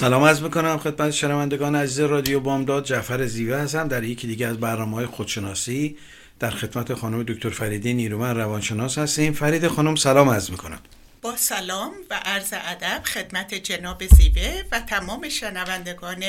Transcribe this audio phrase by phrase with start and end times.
[0.00, 2.84] سلام عرض می‌کنم خدمت شنوندگان عزیز رادیو بامداد.
[2.84, 3.88] جعفر زیوه هستم.
[3.88, 5.96] در یکی دیگه از برنامه های خودشناسی
[6.38, 9.32] در خدمت خانم دکتر فریده نیرومن روانشناس هستیم.
[9.32, 10.78] فرید خانم سلام عرض می‌کنم.
[11.22, 16.24] با سلام و عرض ادب خدمت جناب زیوه و تمام شنوندگان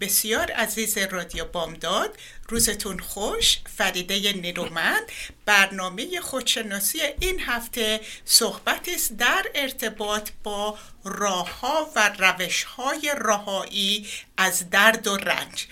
[0.00, 2.18] بسیار عزیز رادیو بامداد.
[2.48, 5.02] روزتون خوش فریده نیرومند.
[5.44, 15.06] برنامه خودشناسی این هفته صحبت است در ارتباط با راهها و روشهای رهایی از درد
[15.06, 15.66] و رنج.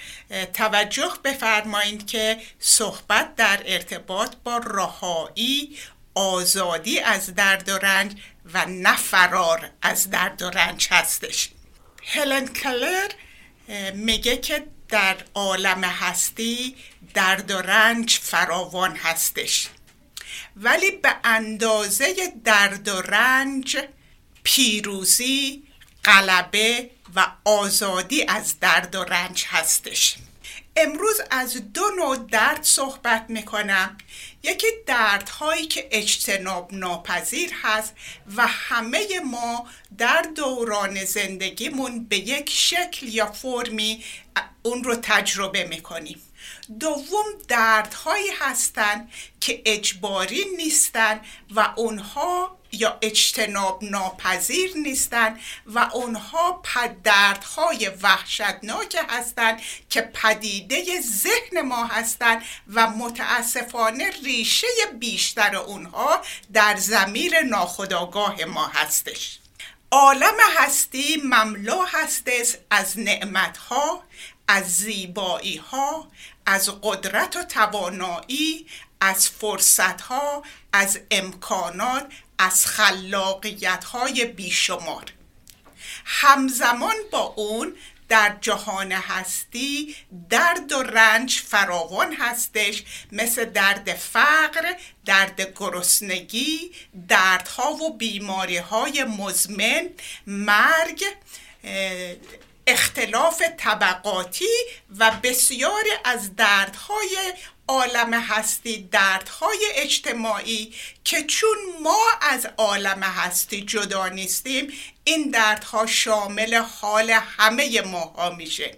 [0.55, 5.77] توجه بفرمایید که صحبت در ارتباط با رهایی
[6.17, 8.13] آزادی از درد و رنج
[8.55, 11.49] و نه فرار از درد و رنج هستش.
[12.07, 13.11] هلن کلر
[13.95, 16.77] میگه که در عالم هستی
[17.15, 19.69] درد و رنج فراوان هستش.
[20.57, 23.77] ولی به اندازه درد و رنج
[24.43, 25.63] پیروزی
[26.05, 30.17] غلبه و آزادی از درد و رنج هستش.
[30.77, 33.99] امروز از دو نوع درد صحبت می‌کنم.
[34.43, 37.95] یکی دردهایی که اجتناب ناپذیر هست
[38.37, 39.67] و همه ما
[39.99, 44.05] در دوران زندگیمون به یک شکل یا فرمی
[44.63, 46.23] اون رو تجربه می‌کنیم.
[46.81, 56.63] دوم دردهایی هستند که اجباری نیستن و اونها یا اجتناب ناپذیر نیستند و اونها
[57.05, 62.43] دردهای وحشتناک هستند که پدیده ذهن ما هستند
[62.75, 64.67] و متاسفانه ریشه
[64.99, 66.23] بیشتر اونها
[66.53, 69.39] در زمیر ناخودآگاه ما هستش.
[69.91, 74.03] عالم هستی مملو هستش از نعمتها
[74.49, 76.09] از زیبایی ها
[76.47, 78.67] از قدرت و توانایی
[79.01, 80.43] از فرصت ها
[80.73, 82.07] از امکانات
[82.39, 85.13] از خلاقیت های بیشمار.
[86.05, 87.77] همزمان با اون
[88.09, 89.97] در جهان هستی
[90.31, 94.75] درد و رنج فراوان هستش مثل درد فقر
[95.05, 96.71] درد گرسنگی
[97.09, 99.89] دردها و بیماری های مزمن
[100.27, 101.05] مرگ
[102.67, 104.45] اختلاف طبقاتی
[104.99, 107.17] و بسیاری از دردهای
[107.69, 110.75] عالم هستی دردهای اجتماعی
[111.05, 114.73] که چون ما از عالم هستی جدا نیستیم
[115.05, 118.77] این دردها شامل حال همه ماها میشه.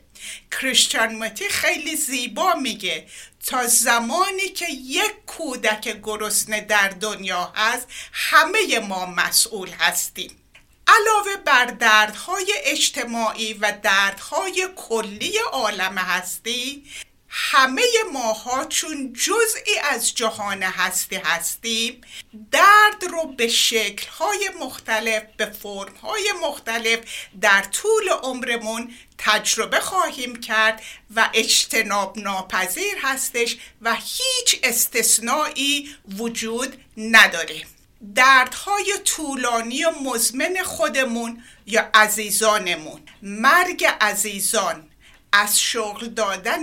[0.52, 3.06] کریستیان متی خیلی زیبا میگه
[3.46, 10.30] تا زمانی که یک کودک گرسنه در دنیا هست همه ما مسئول هستیم.
[10.88, 16.84] علاوه بر دردهای اجتماعی و دردهای کلی عالم هستی
[17.28, 17.82] همه
[18.12, 22.00] ماها چون جزئی از جهان هستی هستیم
[22.50, 26.98] درد رو به شکلهای مختلف به فرمهای مختلف
[27.40, 30.82] در طول عمرمون تجربه خواهیم کرد
[31.16, 37.62] و اجتناب ناپذیر هستش و هیچ استثنایی وجود نداره
[38.14, 43.00] دردهای طولانی و مزمن خودمون یا عزیزانمون.
[43.22, 44.88] مرگ عزیزان
[45.32, 46.62] از شغل دادن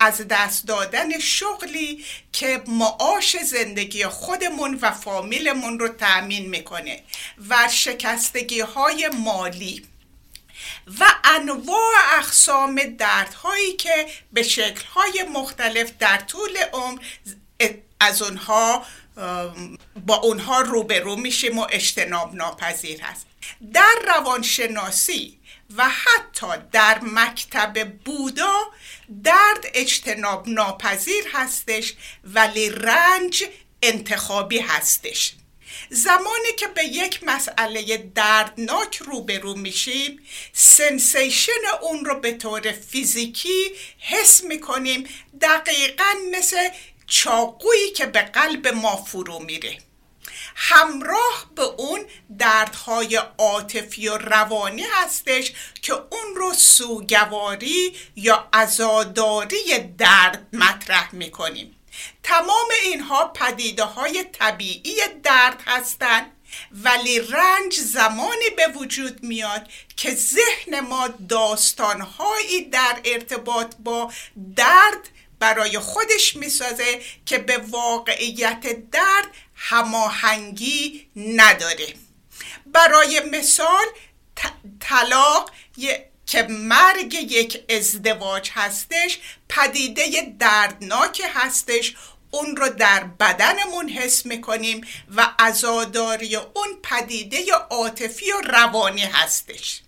[0.00, 7.02] از دست دادن شغلی که معاش زندگی خودمون و فامیلمون رو تأمین می‌کنه
[7.48, 9.82] و شکستگی های مالی
[11.00, 16.98] و انواع اقسام دردهایی که به شکلهای مختلف در طول عمر
[18.00, 18.86] از اونها
[20.06, 23.26] با اونها روبرو میشیم و اجتناب ناپذیر هست.
[23.72, 25.38] در روانشناسی
[25.76, 28.62] و حتی در مکتب بودا
[29.24, 33.44] درد اجتناب ناپذیر هستش ولی رنج
[33.82, 35.32] انتخابی هستش.
[35.90, 40.20] زمانی که به یک مسئله دردناک روبرو میشیم
[40.52, 41.52] سنسیشن
[41.82, 45.08] اون رو به طور فیزیکی حس می‌کنیم.
[45.40, 46.68] دقیقا مثل
[47.06, 49.78] چاقویی که به قلب ما فرو میره.
[50.56, 52.06] همراه به اون
[52.38, 61.76] دردهای عاطفی و روانی هستش که اون رو سوگواری یا ازاداری درد مطرح می‌کنیم.
[62.22, 66.32] تمام اینها پدیده های طبیعی درد هستند
[66.72, 74.12] ولی رنج زمانی به وجود میاد که ذهن ما داستانهایی در ارتباط با
[74.56, 75.08] درد
[75.38, 81.94] برای خودش می‌سازه که به واقعیت درد هماهنگی نداره.
[82.66, 83.86] برای مثال
[84.80, 85.50] طلاق
[86.26, 89.18] که مرگ یک ازدواج هستش
[89.48, 91.96] پدیده دردناک هستش.
[92.30, 94.86] اون رو در بدنمون حس می‌کنیم
[95.16, 99.82] و ازاداری اون پدیده عاطفی و روانی هستش.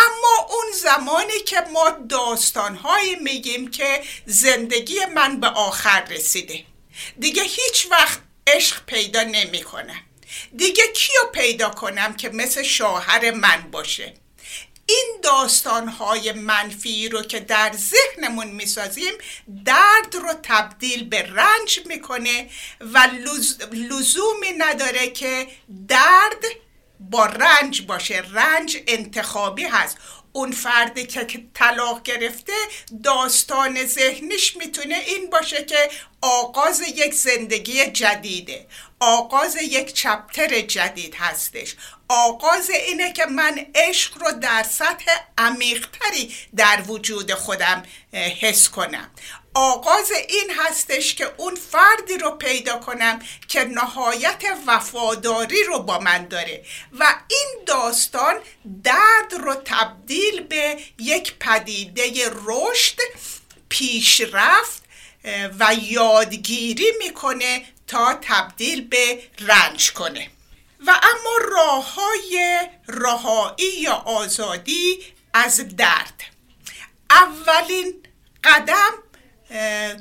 [0.00, 6.64] اما اون زمانی که ما داستانهایی میگیم که زندگی من به آخر رسیده.
[7.18, 10.00] دیگه هیچ وقت عشق پیدا نمی‌کنم
[10.56, 14.14] دیگه کیو پیدا کنم که مثل شوهر من باشه؟
[14.86, 19.12] این داستانهای منفی رو که در ذهنمون می‌سازیم
[19.64, 22.50] درد رو تبدیل به رنج می‌کنه
[22.80, 23.08] و
[23.72, 25.48] لزومی نداره که
[25.88, 26.44] درد
[27.00, 28.22] با رنج باشه.
[28.32, 29.98] رنج انتخابی هست.
[30.32, 32.52] اون فردی که طلاق گرفته
[33.04, 38.66] داستان ذهنش می‌تونه این باشه که آغاز یک زندگی جدیده.
[39.00, 41.74] آغاز یک چپتر جدید هستش.
[42.08, 47.82] آغاز اینه که من عشق رو در سطح عمیقتری در وجود خودم
[48.12, 49.10] حس کنم.
[49.54, 53.18] آغاز این هستش که اون فردی رو پیدا کنم
[53.48, 56.64] که نهایت وفاداری رو با من داره
[56.98, 58.34] و این داستان
[58.84, 62.96] درد رو تبدیل به یک پدیده رشد
[63.68, 64.82] پیشرفت
[65.58, 70.30] و یادگیری می‌کنه تا تبدیل به رنج کنه.
[70.86, 75.04] و اما راه های رهایی یا آزادی
[75.34, 76.22] از درد.
[77.10, 78.06] اولین
[78.44, 78.92] قدم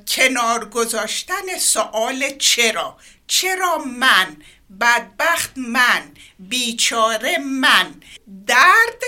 [0.07, 2.97] کنار گذاشتن سوال چرا؟
[3.27, 4.37] چرا من؟
[4.79, 7.93] بدبخت من؟ بیچاره من؟
[8.47, 9.03] درد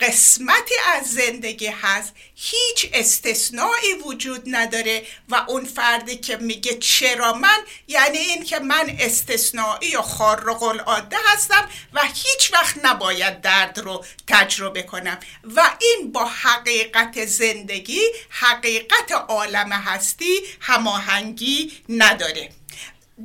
[0.00, 2.12] قسمتی از زندگی هست.
[2.34, 7.58] هیچ استثنایی وجود نداره و اون فردی که میگه چرا من
[7.88, 14.04] یعنی این که من استثنایی و خارق العاده هستم و هیچ وقت نباید درد رو
[14.26, 15.18] تجربه کنم.
[15.56, 22.59] و این با حقیقت زندگی حقیقت عالم هستی هماهنگی نداره.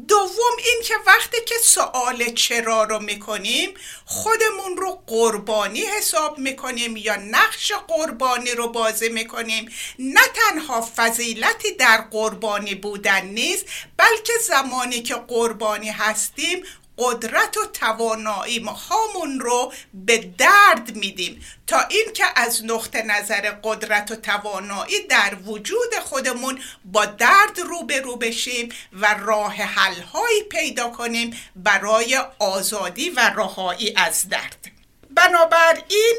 [0.08, 3.74] دوم این که وقتی که سوال چرا رو می‌کنیم
[4.06, 9.72] خودمون رو قربانی حساب می‌کنیم یا نقش قربانی رو بازی می‌کنیم.
[10.00, 13.66] نه تنها فضیلتی در قربانی بودن نیست
[13.98, 16.64] بلکه زمانی که قربانی هستیم
[16.98, 21.46] قدرت و توانایی هامون رو به درد میدیم.
[21.68, 28.70] تا اینکه از نقطه نظر قدرت و توانایی در وجود خودمون با درد روبرو بشیم
[28.94, 34.72] و راه حل هایی پیدا کنیم برای آزادی و رهایی از درد.
[35.10, 36.16] بنابراین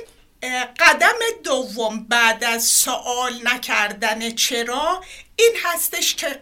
[0.79, 5.05] قدم دوم بعد از سوال نکردن چرا؟
[5.37, 6.41] این هستش که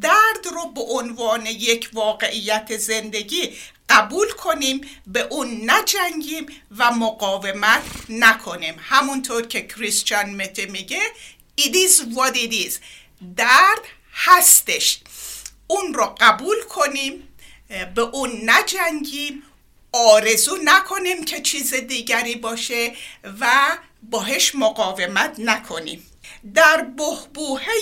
[0.00, 3.56] درد رو به عنوان یک واقعیت زندگی
[3.88, 6.46] قبول کنیم به اون نجنگیم
[6.78, 8.74] و مقاومت نکنیم.
[8.78, 11.00] همونطور که کریستیان مته میگه
[11.60, 12.72] it is what it is.
[13.36, 15.00] درد هستش.
[15.66, 17.28] اون رو قبول کنیم
[17.94, 19.42] به اون نجنگیم
[19.92, 22.92] آرزو نکنیم که چیز دیگری باشه
[23.40, 26.11] و باهش مقاومت نکنیم.
[26.54, 27.72] در بهبوهه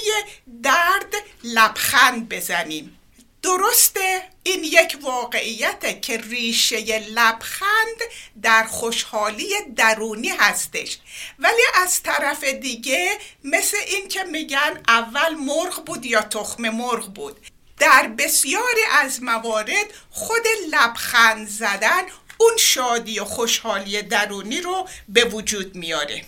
[0.62, 1.14] درد
[1.44, 2.96] لبخند بزنیم.
[3.42, 8.00] درسته؟ این یک واقعیته که ریشه لبخند
[8.42, 10.98] در خوشحالی درونی هستش.
[11.38, 17.46] ولی از طرف دیگه مثل این که میگن اول مرغ بود یا تخم مرغ بود.
[17.78, 22.02] در بسیاری از موارد خود لبخند زدن
[22.38, 26.24] اون شادی و خوشحالی درونی رو به وجود میاره.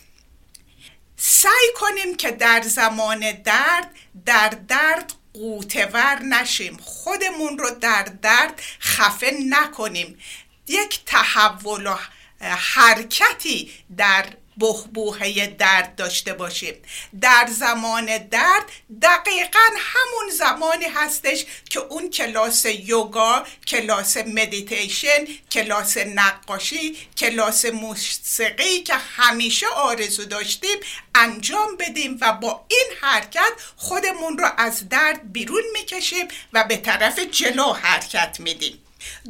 [1.24, 3.90] سعی کنیم که در زمان درد
[4.26, 6.76] در درد قوتور نشیم.
[6.76, 10.18] خودمون رو در درد خفه نکنیم.
[10.66, 11.96] یک تحول و
[12.40, 14.26] حرکتی در
[14.62, 16.74] بهبوهه درد داشته باشیم.
[17.20, 18.64] در زمان درد
[19.02, 28.94] دقیقا همون زمانی هستش که اون کلاس یوگا کلاس مدیتیشن کلاس نقاشی کلاس موسیقی که
[28.94, 30.78] همیشه آرزو داشتیم
[31.14, 37.18] انجام بدیم و با این حرکت خودمون رو از درد بیرون می‌کشیم و به طرف
[37.18, 38.81] جلو حرکت میدیم.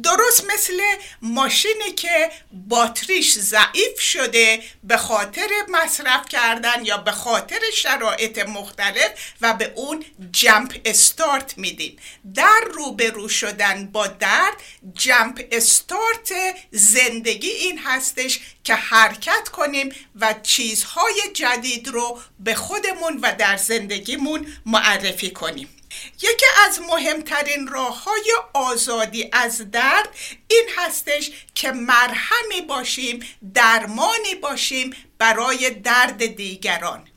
[0.03, 0.81] درست مثل
[1.21, 9.11] ماشینی که باتریش ضعیف شده به خاطر مصرف کردن یا به خاطر شرایط مختلف
[9.41, 11.97] و به اون جمپ استارت میدیم.
[12.35, 14.55] در روبرو شدن با درد
[14.93, 16.33] جمپ استارت
[16.71, 24.47] زندگی این هستش که حرکت کنیم و چیزهای جدید رو به خودمون و در زندگیمون
[24.65, 25.72] معرفی کنیم.
[26.21, 30.09] یکی از مهمترین راه های آزادی از درد
[30.47, 37.07] این هستش که مرهمی باشیم درمانی باشیم برای درد دیگران.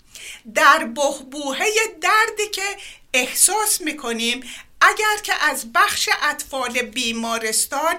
[0.55, 1.67] در بهبوهه
[2.01, 2.77] دردی که
[3.15, 4.45] احساس می‌کنیم
[4.81, 7.95] اگر که از بخش اطفال بیمارستان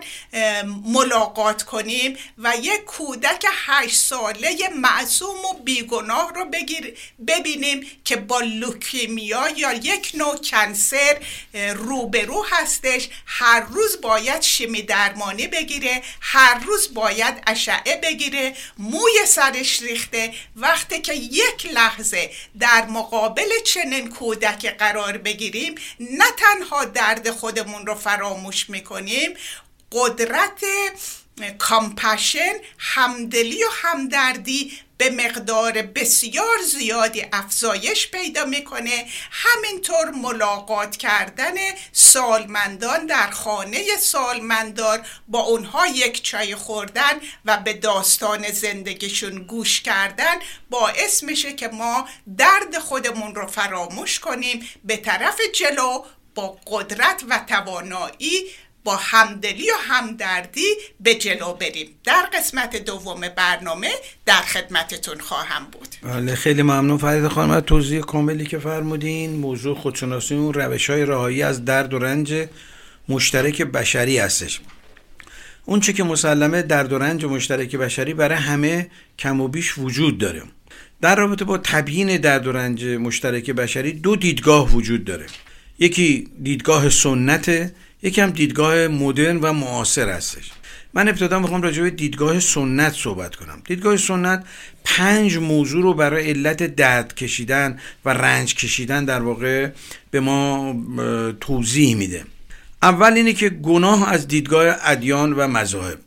[0.85, 8.39] ملاقات کنیم و یک کودک هشت ساله معصوم و بیگناه رو بگیر ببینیم که با
[8.39, 11.17] لوکیمیا یا یک نوع کنسر
[11.75, 13.09] روبرو هستش.
[13.25, 20.33] هر روز باید شیمی درمانی بگیره هر روز باید اشعه بگیره موی سرش ریخته.
[20.55, 27.95] وقتی که یک لحظه در مقابل چنین کودک قرار بگیریم نه تنها درد خودمون رو
[27.95, 29.33] فراموش می‌کنیم.
[29.91, 30.63] قدرت
[31.57, 39.05] کامپشن همدلی و همدردی به مقدار بسیار زیادی افزایش پیدا می‌کنه.
[39.31, 41.53] همینطور ملاقات کردن
[41.91, 47.13] سالمندان در خانه سالمندار با اونها یک چای خوردن
[47.45, 50.35] و به داستان زندگیشون گوش کردن
[50.69, 54.69] باعث میشه که ما درد خودمون رو فراموش کنیم.
[54.83, 56.03] به طرف جلو
[56.37, 58.43] با قدرت و توانایی
[58.83, 60.67] با همدلی و همدردی
[60.99, 61.87] به جلو بریم.
[62.03, 63.89] در قسمت دوم برنامه
[64.25, 65.87] در خدمتتون خواهم بود.
[66.03, 69.35] بله خیلی ممنون فرید خانم از توضیح کاملی که فرمودین.
[69.35, 72.47] موضوع خودشناسی اون روش های رهایی از درد و رنج
[73.09, 74.59] مشترک بشری هستش.
[75.65, 78.89] اون چه که مسلمه درد و رنج مشترک بشری برای همه
[79.19, 80.43] کم و بیش وجود داره.
[81.01, 85.25] در رابطه با تبیین درد و رنج مشترک بشری دو دیدگاه وجود داره.
[85.79, 90.51] یکی دیدگاه سنت یکی هم دیدگاه مدرن و معاصر هستش.
[90.93, 93.61] من ابتدا می‌خوام راجع به دیدگاه سنت صحبت کنم.
[93.67, 94.45] دیدگاه سنت
[94.85, 99.69] پنج موضوع رو برای علت درد کشیدن و رنج کشیدن در واقع
[100.11, 100.75] به ما
[101.41, 102.23] توضیح میده.
[102.81, 105.97] اول اینه که گناه از دیدگاه ادیان و مذاهب.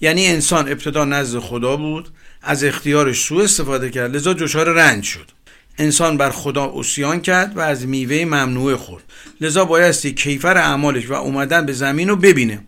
[0.00, 2.08] یعنی انسان ابتدا نزد خدا بود
[2.42, 5.30] از اختیارش سوء استفاده کرد لذا دچار رنج شد.
[5.78, 9.04] انسان بر خدا اسیان کرد و از میوه ممنوع خورد.
[9.40, 12.60] لذا بایستی کیفر اعمالش و اومدن به زمین رو ببینه.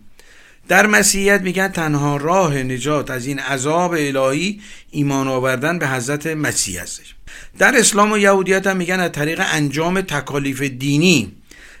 [0.67, 6.81] در مسیحیت میگن تنها راه نجات از این عذاب الهی ایمان آوردن به حضرت مسیح
[6.81, 7.15] هستش.
[7.57, 11.31] در اسلام و یهودیت هم میگن از طریق انجام تکالیف دینی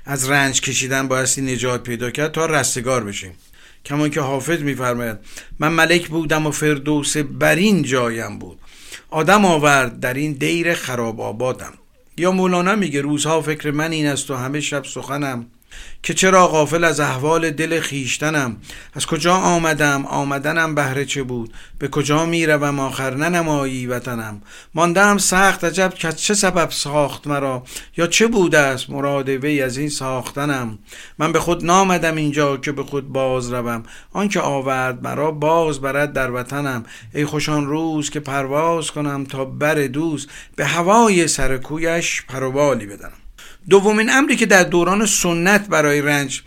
[0.05, 3.31] از رنج کشیدن بایستی نجات پیدا کرد تا رستگار بشیم
[3.85, 5.17] کمان که حافظ میفرماید
[5.59, 8.59] من ملک بودم و فردوس برین جایم بود.
[9.09, 11.73] آدم آورد در این دیر خراب آبادم.
[12.17, 15.45] یا مولانا میگه روزها فکر من این است و همه شب سخنم.
[16.03, 18.57] که چرا غافل از احوال دل خیشتنم
[18.93, 24.41] از کجا آمدم؟ آمدنم بهره چه بود؟ به کجا می‌روم آخر؟ ننمایی وطنم.
[24.73, 27.63] ماندم سخت عجب که چه سبب ساخت مرا؟
[27.97, 30.79] یا چه بوده است مراد وی از این ساختنم؟
[31.17, 33.83] من به خود نامدم اینجا که به خود باز روم.
[34.13, 36.83] آنکه آورد مرا باز برد در وطنم.
[37.13, 40.27] ای خوشان روز که پرواز کنم تا بر دوست.
[40.55, 43.24] به هوای سرکویش پروبالی بدنم.
[43.69, 46.41] دومین امری که در دوران سنت برای رنج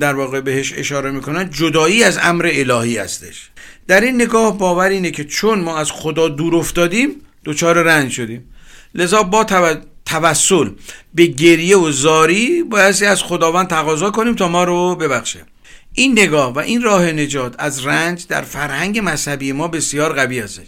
[0.00, 3.50] در واقع بهش اشاره می‌کنن جدایی از امر الهی هستش.
[3.86, 7.10] در این نگاه باور اینه که چون ما از خدا دور افتادیم
[7.44, 8.54] دچار رنج شدیم.
[8.94, 9.46] لذا با
[10.06, 10.70] توسل
[11.14, 15.40] به گریه و زاری بایستی از خداوند تقاضا کنیم تا ما رو ببخشه.
[15.92, 20.66] این نگاه و این راه نجات از رنج در فرهنگ مذهبی ما بسیار قوی هستش.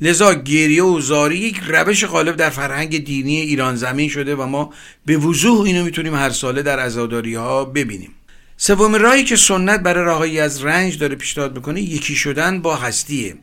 [0.00, 4.72] لذا گریه و زاری یک روش غالب در فرهنگ دینی ایران زمین شده و ما
[5.06, 8.14] به وضوح اینو می‌تونیم هر ساله در عزاداری ها ببینیم.
[8.56, 13.34] سوم راهی که سنت برای راهی از رنج داره پیشنهاد می‌کنه یکی شدن با هستیه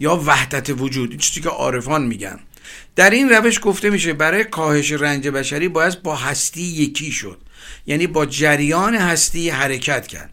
[0.00, 1.10] یا وحدت وجود.
[1.10, 2.40] این چیزی که عارفان میگن.
[2.96, 7.38] در این روش گفته میشه برای کاهش رنج بشری باید با هستی یکی شد.
[7.86, 10.30] یعنی با جریان هستی حرکت کرد.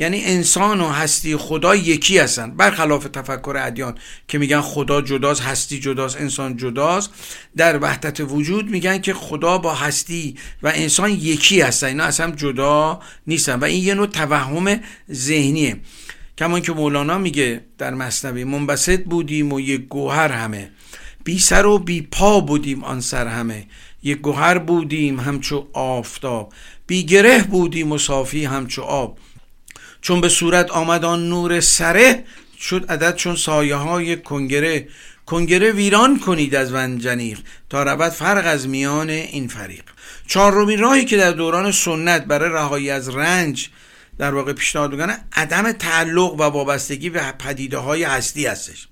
[0.00, 2.50] یعنی انسان و هستی خدا یکی هستن.
[2.50, 3.94] برخلاف تفکر ادیان
[4.28, 7.10] که میگن خدا جداست هستی جداست انسان جداست
[7.56, 11.86] در وحدت وجود میگن که خدا با هستی و انسان یکی هستن.
[11.86, 14.80] اینا اصلا جدا نیستن و این یه نوع توهم
[15.12, 15.76] ذهنیه.
[16.38, 20.70] کمان که مولانا میگه در مصنوی منبسط بودیم و یک گوهر همه.
[21.24, 23.66] بی سر و بی پا بودیم آن سر همه.
[24.02, 26.52] یک گوهر بودیم همچو آفتاب.
[26.86, 29.18] بی گره بودیم و صافی همچو آب.
[30.02, 32.24] چون به صورت آمد آن نور سره
[32.60, 34.88] شد عدد چون سایه های کنگره.
[35.26, 37.38] کنگره ویران کنید از ونجنیق
[37.70, 39.82] تا رود فرق از میان این فریق.
[40.26, 43.68] چهارمین راهی که در دوران سنت برای رهایی از رنج
[44.18, 48.88] در واقع پیشنهاد می‌کنه عدم تعلق و وابستگی به پدیده های هستی هستش.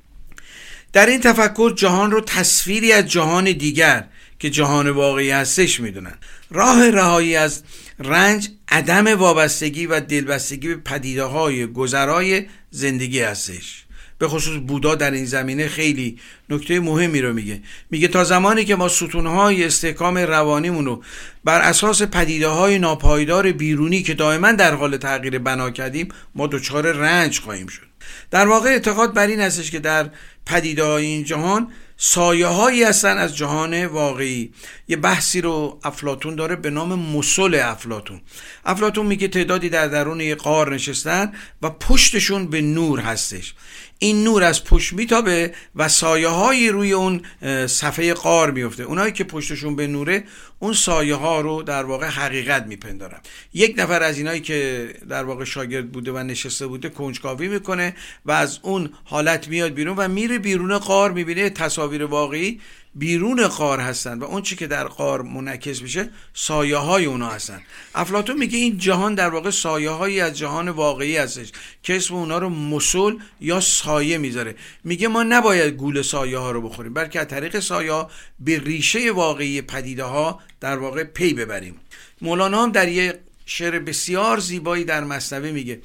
[0.93, 4.05] در این تفکر جهان رو تصویری از جهان دیگر
[4.39, 6.15] که جهان واقعی هستش می‌دونن.
[6.51, 7.63] راه رهایی از
[7.99, 13.85] رنج عدم وابستگی و دلبستگی به پدیده های گذرای زندگی هستش.
[14.19, 16.19] به خصوص بودا در این زمینه خیلی
[16.51, 17.63] نکته مهمی رو میگه.
[17.91, 21.03] میگه تا زمانی که ما ستونهای استحکام روانیمون رو
[21.45, 26.93] بر اساس پدیده های ناپایدار بیرونی که دائما در حال تغییر بنا کردیم ما دچار
[26.93, 27.89] رنج خواهیم شد.
[28.31, 30.11] در واقع اعتقاد بر این هستش که در
[30.47, 34.53] پدیده های این جهان سایه هایی هستن از جهان واقعی.
[34.89, 38.21] یه بحثی رو افلاتون داره به نام مسل افلاتون
[38.65, 43.55] افلاتون میگه تعدادی در درون یه قار نشستن و پشتشون به نور هستش.
[43.99, 47.23] این نور از پشت میتابه و سایه هایی روی اون
[47.67, 50.25] صفحه قار میفته اونایی که پشتشون به نوره
[50.59, 53.21] اون سایه ها رو در واقع حقیقت میپندارن.
[53.55, 58.33] یک نفر از اینایی که در واقع شاگرد بوده و نشسته بوده کنجکاوی می‌کنه و
[58.33, 62.61] از اون حالت میاد بیرون و میره بیرون قار می‌بینه تصاویر واقعی.
[62.95, 67.63] بیرون قار هستن و اون چی که در قار منعکس میشه سایه های اونا هستن.
[67.95, 71.53] افلاتون میگه این جهان در واقع سایه هایی از جهان واقعی هستش.
[71.83, 74.55] که اسم اونا رو مسل یا سایه می‌ذاره.
[74.85, 79.13] میگه ما نباید گول سایه ها رو بخوریم بلکه از طریق سایه ها به ریشه
[79.13, 81.81] واقعی پدیده ها در واقع پی ببریم.
[82.21, 85.81] مولانا هم در یه شعر بسیار زیبایی در مصنوی میگه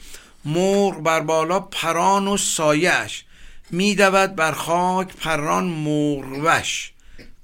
[0.45, 3.24] مرغ بر بالا پران و سایش
[3.72, 6.92] میدود بر خاک پران مرغوش.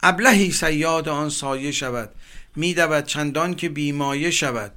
[0.04, 2.10] ابلهی سیاد آن سایه شود.
[2.56, 4.72] میدود چندان که بیمایه شود.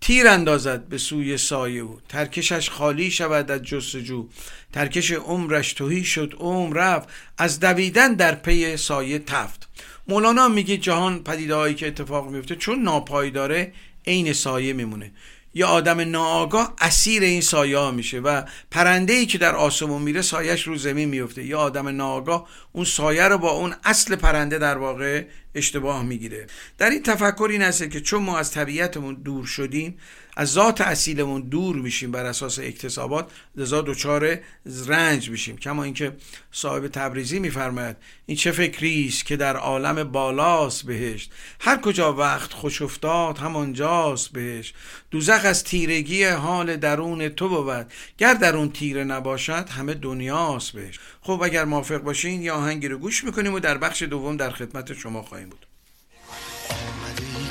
[0.00, 2.00] تیر اندازد به سوی سایه او.
[2.08, 4.28] ترکشش خالی شود از جستجو.
[4.72, 7.08] ترکش عمرش توهی شد عمر رفت.
[7.38, 9.68] از دویدن در پی سایه تفت.
[10.08, 13.72] مولانا میگه جهان پدیده که اتفاق میفته چون ناپایداره
[14.06, 15.12] عین سایه میمونه.
[15.56, 20.22] یا آدم ناآگاه اسیر این سایه ها میشه و پرنده ای که در آسمون میره
[20.22, 21.44] سایش رو زمین میفته.
[21.44, 26.46] یا آدم ناآگاه اون سایه رو با اون اصل پرنده در واقع اشتباه می‌گیره.
[26.78, 29.98] در این تفکر این هست که چون ما از طبیعتمون دور شدیم
[30.38, 34.38] از ذات اصیلمون دور میشیم بر اساس اکتسابات لذا دچار
[34.86, 35.56] رنج میشیم.
[35.56, 36.16] کما اینکه
[36.52, 37.96] صاحب تبریزی میفرماید
[38.26, 44.28] این چه فکری است که در عالم بالاست بهشت؟ هر کجا وقت خوش افتاد همانجاست
[44.28, 44.74] بهشت.
[45.10, 47.92] دوزخ از تیرگی حال درون تو بود.
[48.18, 52.98] گر در اون تیره نباشد همه دنیاست بهش خب اگر موافق باشین یا آهنگی رو
[52.98, 55.66] گوش می‌کنیم و در بخش دوم در خدمت شما خواهیم بود.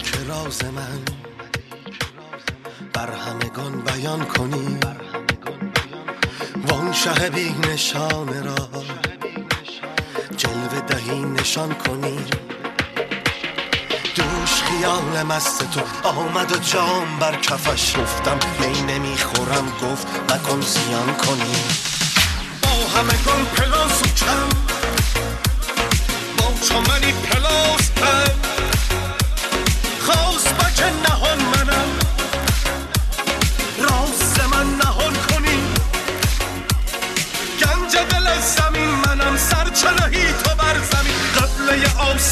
[0.10, 1.25] که من
[2.95, 4.77] بر همگان بیان کنی.
[6.67, 8.69] وان شه بی نشان را
[10.38, 12.17] جلوه دهی نشان کنی.
[14.15, 16.08] دوش خیال مست تو.
[16.10, 19.73] آمد و جام بر کفش گفتم می نمی‌خورم.
[19.81, 21.55] گفت نکن زیان کنی.
[22.62, 24.49] با همگان پلاس و کم.
[26.38, 27.85] با چمنی پلاس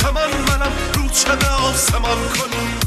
[0.04, 2.84] آسمان منم رو چه آسمان کنی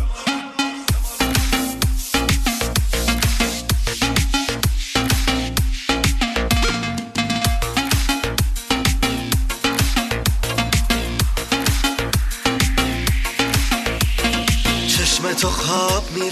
[15.40, 16.30] تو خواب می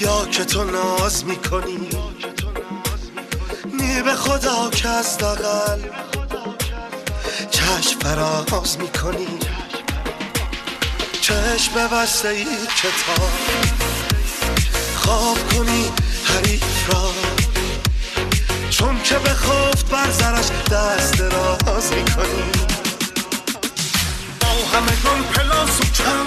[0.00, 1.88] یا که تو ناز می کنی
[3.78, 5.99] نی به خدا که از دقل
[7.70, 9.38] چشم فراز می کنی
[11.20, 12.44] چشم بسته ای
[12.76, 13.30] کتاب
[14.96, 15.92] خواب کنی
[16.24, 17.12] حریف را.
[18.70, 22.50] چون که به خفت بر زرش دست راز می کنی
[24.40, 26.26] با همگان پلاس و کم.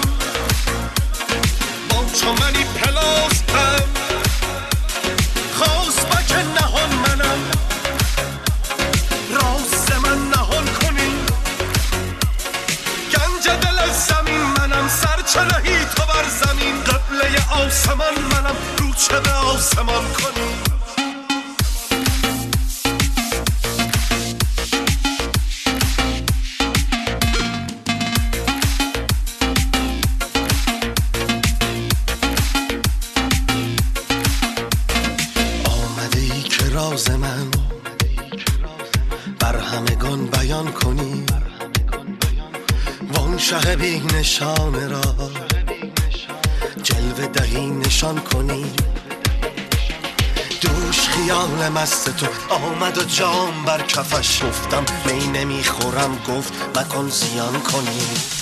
[55.94, 58.33] نمی‌خورم گفت مکن زیان کنی.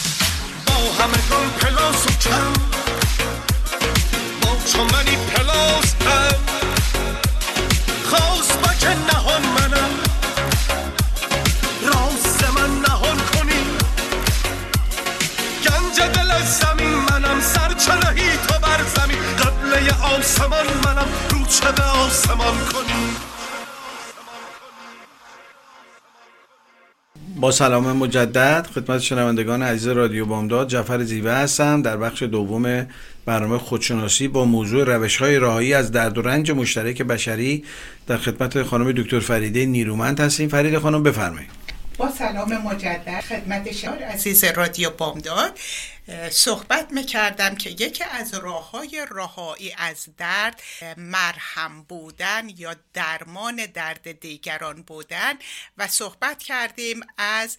[27.42, 31.82] با سلام مجدد خدمت شنوندگان عزیز رادیو بامداد جعفر زیوه هستم.
[31.82, 32.86] در بخش دوم
[33.26, 37.64] برنامه خودشناسی با موضوع روش های راهی از درد و رنج مشترک بشری
[38.06, 40.48] در خدمت خانم دکتر فریده نیرومند هستیم.
[40.48, 41.50] فرید خانم بفرمایید.
[41.98, 45.58] با سلام مجدد خدمت شما عزیز رادیو بامداد.
[46.30, 50.62] صحبت می‌کردم که یکی از راه های رهایی از درد
[50.96, 55.34] مرهم بودن یا درمان درد دیگران بودن
[55.78, 57.58] و صحبت کردیم از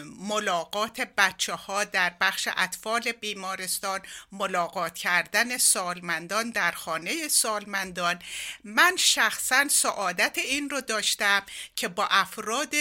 [0.00, 4.00] ملاقات بچه ها در بخش اطفال بیمارستان
[4.32, 8.18] ملاقات کردن سالمندان در خانه سالمندان.
[8.64, 11.42] من شخصا سعادت این رو داشتم
[11.76, 12.74] که با افراد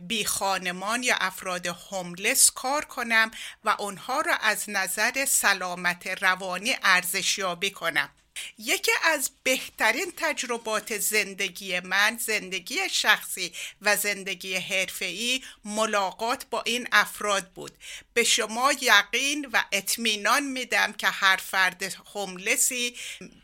[0.00, 3.30] بی خانمان یا افراد هوملس کار کنم
[3.64, 8.10] و اونها را از نظر سلامت روانی ارزشیابی کنم.
[8.58, 17.50] یکی از بهترین تجربات زندگی من زندگی شخصی و زندگی حرفه‌ای ملاقات با این افراد
[17.50, 17.72] بود.
[18.14, 21.82] به شما یقین و اطمینان میدم که هر فرد
[22.14, 22.96] هوملسی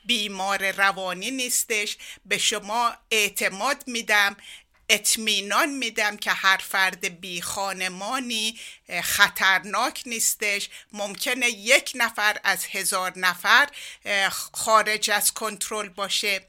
[0.05, 1.97] بیمار روانی نیستش.
[2.27, 4.37] به شما اعتماد میدم
[4.91, 8.59] اطمینان میدم که هر فرد بی خانمانی
[9.03, 10.69] خطرناک نیستش.
[10.93, 13.69] ممکنه یک نفر از هزار نفر
[14.53, 16.47] خارج از کنترل باشه.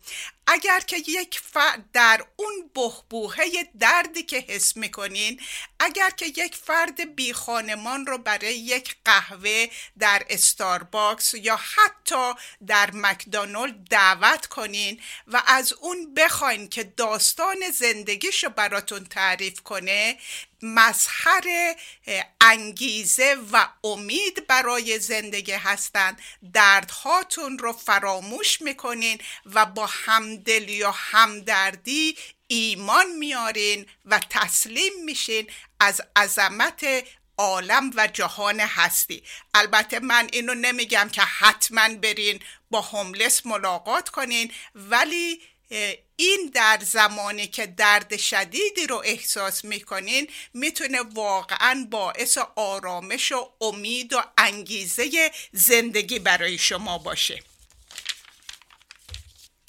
[0.48, 3.46] اگر که یک فرد در اون بهبوهه
[3.80, 5.42] دردی که حس می‌کنین
[5.80, 9.68] اگر که یک فرد بی خانمان رو برای یک قهوه
[10.00, 12.34] در استارباکس یا حتی
[12.68, 20.18] در مکدونالد دعوت کنین و از اون بخواین که داستان زندگیشو براتون تعریف کنه
[20.62, 21.76] مظهر
[22.41, 26.21] انگیزه و امید برای زندگی هستند.
[26.54, 35.47] دردهاتون رو فراموش می‌کنین و با همدل یا همدردی ایمان میارین و تسلیم میشین
[35.80, 36.86] از عظمت
[37.38, 39.24] عالم و جهان هستی.
[39.54, 42.39] البته من اینو نمیگم که حتما برین
[42.71, 45.41] با هوملس ملاقات کنین ولی
[46.16, 54.14] این در زمانی که درد شدیدی رو احساس می‌کنین می‌تونه واقعا باعث آرامش و امید
[54.14, 57.44] و انگیزه زندگی برای شما باشه.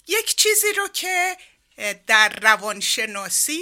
[0.07, 1.37] یک چیزی رو که
[2.07, 3.61] در روانشناسی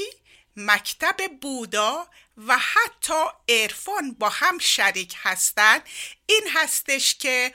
[0.57, 5.83] مکتب بودا و حتی عرفان با هم شریک هستند
[6.26, 7.53] این هستش که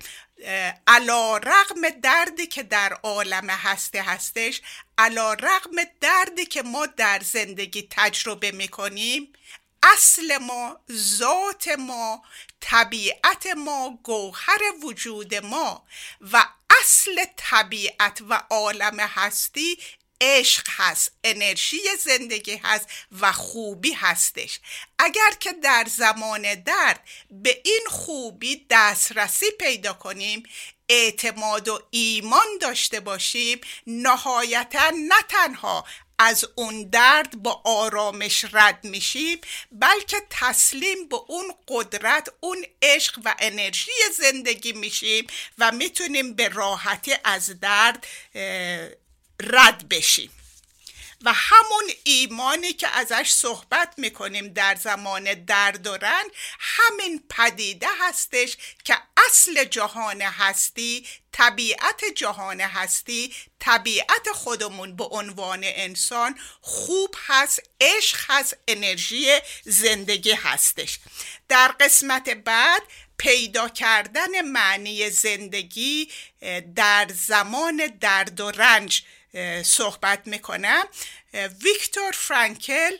[0.87, 4.61] علا رغم دردی که در عالم هسته هستش
[4.97, 9.33] علا رغم دردی که ما در زندگی تجربه می‌کنیم
[9.83, 12.23] اصل ما ذات ما
[12.59, 15.85] طبیعت ما گوهر وجود ما
[16.21, 16.45] و
[16.81, 19.77] اصل طبیعت و عالم هستی
[20.21, 22.87] عشق هست انرژی زندگی هست
[23.21, 24.59] و خوبی هستش.
[24.99, 30.43] اگر که در زمان درد به این خوبی دسترسی پیدا کنیم
[30.89, 35.85] اعتماد و ایمان داشته باشیم نهایتا نه تنها
[36.19, 43.35] از اون درد با آرامش رد میشیم بلکه تسلیم به اون قدرت اون عشق و
[43.39, 48.07] انرژی زندگی میشیم و می‌تونیم به راحتی از درد
[49.39, 50.31] رد بشیم.
[51.25, 58.57] و همون ایمانی که ازش صحبت می‌کنیم در زمان درد و رنج همین پدیده هستش
[58.83, 68.17] که اصل جهان هستی طبیعت جهان هستی طبیعت خودمون به عنوان انسان خوب هست عشق
[68.27, 70.99] هست انرژی زندگی هستش.
[71.49, 72.81] در قسمت بعد
[73.17, 76.11] پیدا کردن معنی زندگی
[76.75, 79.03] در زمان درد و رنج
[79.63, 80.83] صحبت می‌کنم.
[81.33, 82.91] ویکتور فرانکل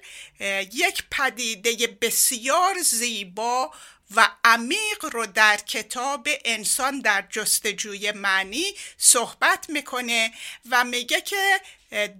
[0.73, 3.71] یک پدیده بسیار زیبا
[4.15, 10.31] و عمیق رو در کتاب انسان در جستجوی معنی صحبت می‌کنه
[10.69, 11.61] و میگه که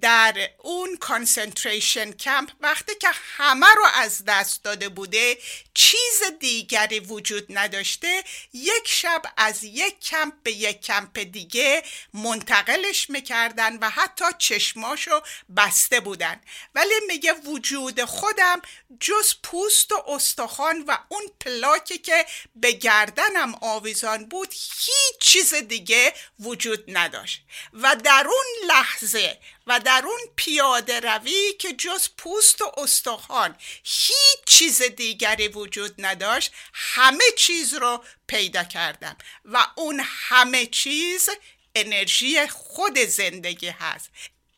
[0.02, 3.08] در اون کانسنتریشن کمپ وقتی که
[3.38, 5.38] همه رو از دست داده بوده
[5.74, 8.24] چیز دیگری وجود نداشته.
[8.54, 11.84] یک شب از یک کمپ به یک کمپ دیگه
[12.14, 15.22] منتقلش می‌کردن و حتی چشماشو
[15.58, 16.42] بسته بودن.
[16.76, 18.62] ولی میگه وجود خودم
[19.00, 26.14] جز پوست و استخوان و اون پلاکی که به گردنم آویزان بود هیچ چیز دیگه
[26.40, 27.42] وجود نداشت.
[27.74, 34.40] و در اون لحظه و در اون پیاده روی که جز پوست و استخوان هیچ
[34.46, 41.30] چیز دیگری وجود نداشت همه چیز رو پیدا کردم و اون همه چیز
[41.76, 44.10] انرژی خود زندگی هست.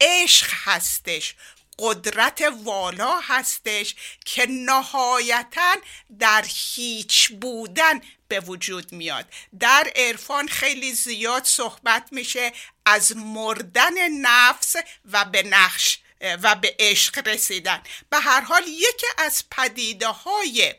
[0.01, 1.35] عشق هستش
[1.79, 5.75] قدرت والا هستش که نهایتا
[6.19, 9.25] در هیچ بودن به وجود میاد.
[9.59, 12.51] در عرفان خیلی زیاد صحبت میشه
[12.87, 14.75] از مردن نفس
[15.11, 17.81] و به نقش و به عشق رسیدن.
[18.09, 20.75] به هر حال یکی از پدیده های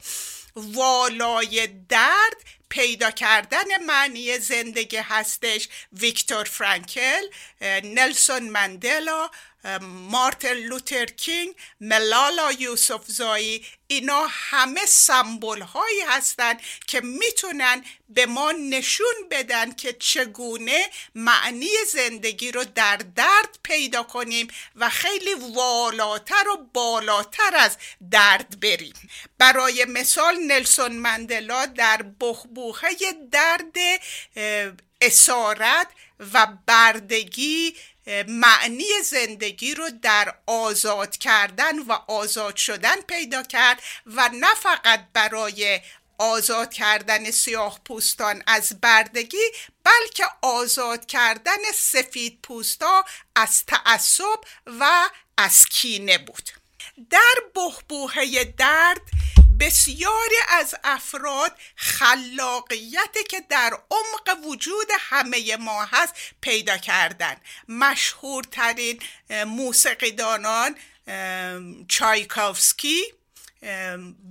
[0.56, 2.36] والای درد
[2.68, 5.68] پیدا کردن معنی زندگی هستش.
[5.92, 7.22] ویکتور فرانکل
[7.84, 9.30] نلسون مندلا
[9.82, 18.52] مارتن لوتر کینگ ملالا یوسف زایی اینا همه سمبول هایی هستند که می‌تونن به ما
[18.52, 26.56] نشون بدن که چگونه معنی زندگی رو در درد پیدا کنیم و خیلی والاتر و
[26.74, 27.76] بالاتر از
[28.10, 29.10] درد بریم.
[29.38, 32.88] برای مثال نلسون مندلا در بخبوخه
[33.32, 33.76] درد
[35.00, 35.88] اسارت
[36.34, 37.74] و بردگی
[38.28, 45.80] معنی زندگی رو در آزاد کردن و آزاد شدن پیدا کرد و نه فقط برای
[46.18, 49.52] آزاد کردن سیاه پوستان از بردگی
[49.84, 53.04] بلکه آزاد کردن سفید پوستا
[53.36, 56.50] از تعصب و از کینه بود.
[57.10, 59.00] در بحبوحه درد
[59.60, 67.36] بسیاری از افراد خلاقیتی که در عمق وجود همه ما هست پیدا کردن.
[67.68, 69.00] مشهورترین
[69.46, 70.76] موسیقیدانان
[71.88, 73.02] چایکوفسکی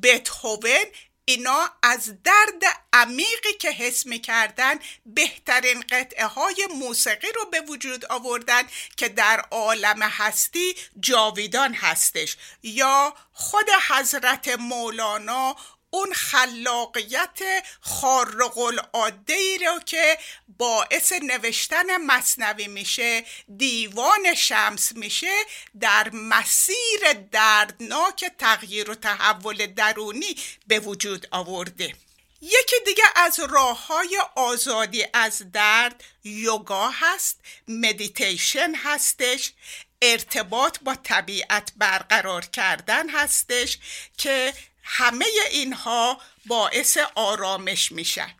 [0.03, 0.85] بتهوون
[1.29, 2.63] اینا از درد
[2.93, 8.63] عمیقی که حس می‌کردن بهترین قطعه های موسیقی رو به وجود آوردن
[8.97, 12.37] که در عالم هستی جاویدان هستش.
[12.63, 15.55] یا خود حضرت مولانا
[15.89, 17.39] اون خلاقیت
[17.81, 20.17] خارق العاده ای رو که
[20.57, 23.23] باعث نوشتن مصنوی میشه
[23.57, 25.35] دیوان شمس میشه
[25.79, 30.35] در مسیر دردناک تغییر و تحول درونی
[30.67, 31.93] به وجود آورده.
[32.41, 39.53] یکی دیگه از راه های آزادی از درد یوگا هست مدیتیشن هستش
[40.01, 43.77] ارتباط با طبیعت برقرار کردن هستش
[44.17, 44.53] که
[44.87, 48.33] همه اینها باعث آرامش میشن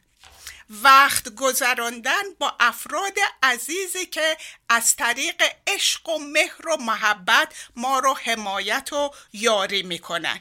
[0.69, 4.38] وقت گذراندن با افراد عزیزی که
[4.69, 10.39] از طریق عشق و مهر و محبت ما رو حمایت و یاری می‌کنن.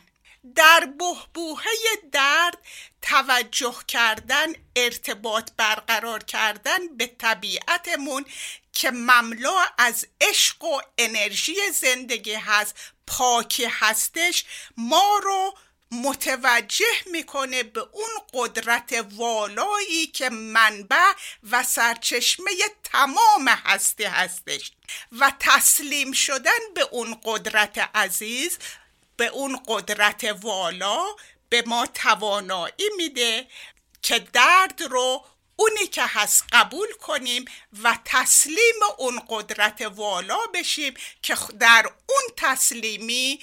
[0.54, 1.64] در بهبوهه
[2.12, 2.58] درد
[3.02, 8.24] توجه کردن ارتباط برقرار کردن به طبیعتمون
[8.72, 12.74] که مملو از عشق و انرژی زندگی هست
[13.06, 14.44] پاکی هستش
[14.76, 15.54] ما رو
[15.90, 21.12] متوجه می‌کنه به اون قدرت والایی که منبع
[21.50, 22.50] و سرچشمه
[22.84, 24.72] تمام هستی هستش
[25.12, 28.58] و تسلیم شدن به اون قدرت عزیز
[29.16, 31.06] به اون قدرت والا
[31.48, 33.46] به ما توانایی میده
[34.02, 35.24] که درد رو
[35.56, 37.44] اونی که هست قبول کنیم
[37.82, 43.40] و تسلیم اون قدرت والا بشیم که در اون تسلیمی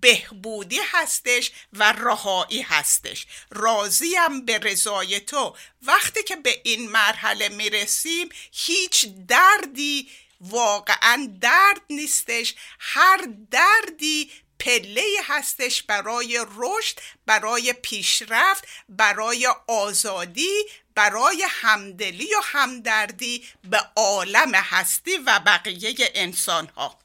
[0.00, 3.26] بهبودی هستش و رهایی هستش.
[3.50, 5.56] راضیم به رضای تو.
[5.82, 10.08] وقتی که به این مرحله می‌رسیم هیچ دردی
[10.40, 12.54] واقعا درد نیستش.
[12.78, 20.64] هر دردی پله هستش برای رشد برای پیشرفت برای آزادی
[20.94, 26.98] برای همدلی و همدردی به عالم هستی و بقیه انسان ها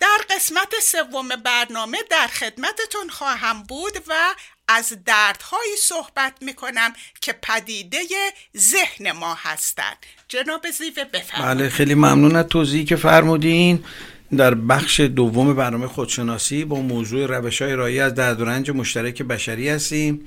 [0.00, 4.34] در قسمت سوم برنامه در خدمتتون خواهم بود و
[4.68, 7.98] از دردهایی صحبت می‌کنم که پدیده
[8.56, 9.96] ذهن ما هستند.
[10.28, 11.58] جناب زیوه بفرمایید.
[11.58, 13.84] بله خیلی ممنون از توضیحی که فرمودین.
[14.36, 19.22] در بخش دوم برنامه خودشناسی با موضوع روش های رایی از درد و رنج مشترک
[19.22, 20.20] بشری هستیم.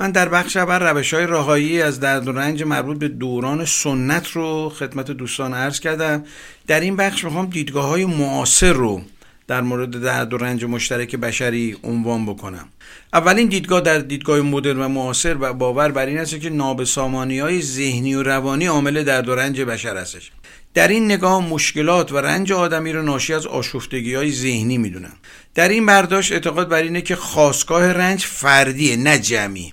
[0.00, 4.30] من در بخش اول روش های راهایی از درد و رنج مربوط به دوران سنت
[4.30, 6.24] رو خدمت دوستان عرض کردم.
[6.66, 9.02] در این بخش می‌خوام دیدگاه های معاصر رو
[9.46, 12.68] در مورد درد و رنج مشترک بشری عنوان بکنم.
[13.12, 17.62] اولین دیدگاه در دیدگاه مدرن و معاصر و باور بر این است که نابسامانی های
[17.62, 20.30] ذهنی و روانی عامل درد و رنج بشر هستش.
[20.76, 25.12] در این نگاه مشکلات و رنج آدمی رو ناشی از آشفتگی های ذهنی می‌دونن
[25.54, 29.72] در این برداشت اعتقاد بر اینه که خواستگاه رنج فردیه نه جمعی.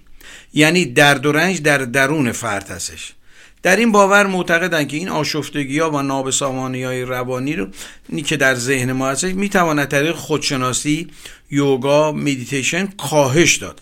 [0.54, 3.14] یعنی درد و رنج در درون فرد هستش.
[3.64, 7.68] در این باور معتقدند که این آشفتگی ها و نابسامانی های روانی رو
[8.26, 11.08] که در ذهن ما هستش می‌تواند طریق خودشناسی
[11.52, 13.82] یوگا مدیتیشن کاهش داد.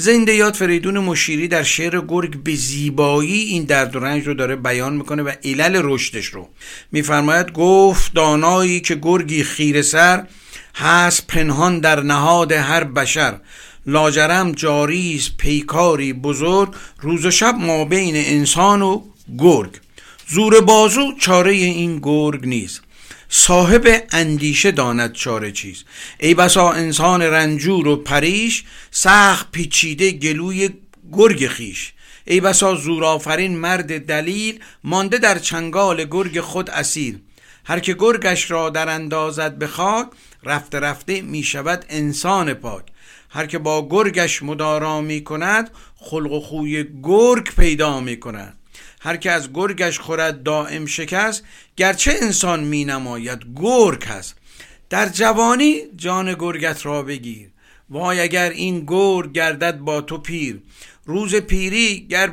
[0.00, 4.56] زنده یاد فریدون مشیری در شعر گرگ به زیبایی این درد و رنج رو داره
[4.56, 6.48] بیان می‌کنه و علل رشدش رو.
[6.92, 10.26] میفرماید گفت دانایی که گرگی خیر سر
[10.74, 13.40] هست پنهان در نهاد هر بشر.
[13.86, 19.02] لاجرم جاریز پیکاری بزرگ روز و شب ما بین انسان و
[19.38, 19.70] گرگ.
[20.28, 22.82] زور بازو چاره این گرگ نیست.
[23.28, 25.84] صاحب اندیشه داند چاره چیز.
[26.20, 30.70] ای بسا انسان رنجور و پریش سخت پیچیده گلوی
[31.12, 31.92] گرگ خیش.
[32.24, 37.18] ای بسا زورآفرین مرد دلیل مانده در چنگال گرگ خود اسیر.
[37.64, 40.08] هر که گرگش را در اندازد به خاک
[40.44, 42.84] رفته رفته می شود انسان پاک.
[43.30, 48.57] هر که با گرگش مدارا می کند خلق و خوی گرگ پیدا می کند.
[49.00, 51.44] هر که از گرگش خورد دائم شکست
[51.76, 54.36] گرچه انسان می نماید گرگ هست.
[54.90, 57.50] در جوانی جان گرگت را بگیر.
[57.90, 60.62] وای اگر این گرگ گردد با تو پیر.
[61.04, 62.32] روز پیری گر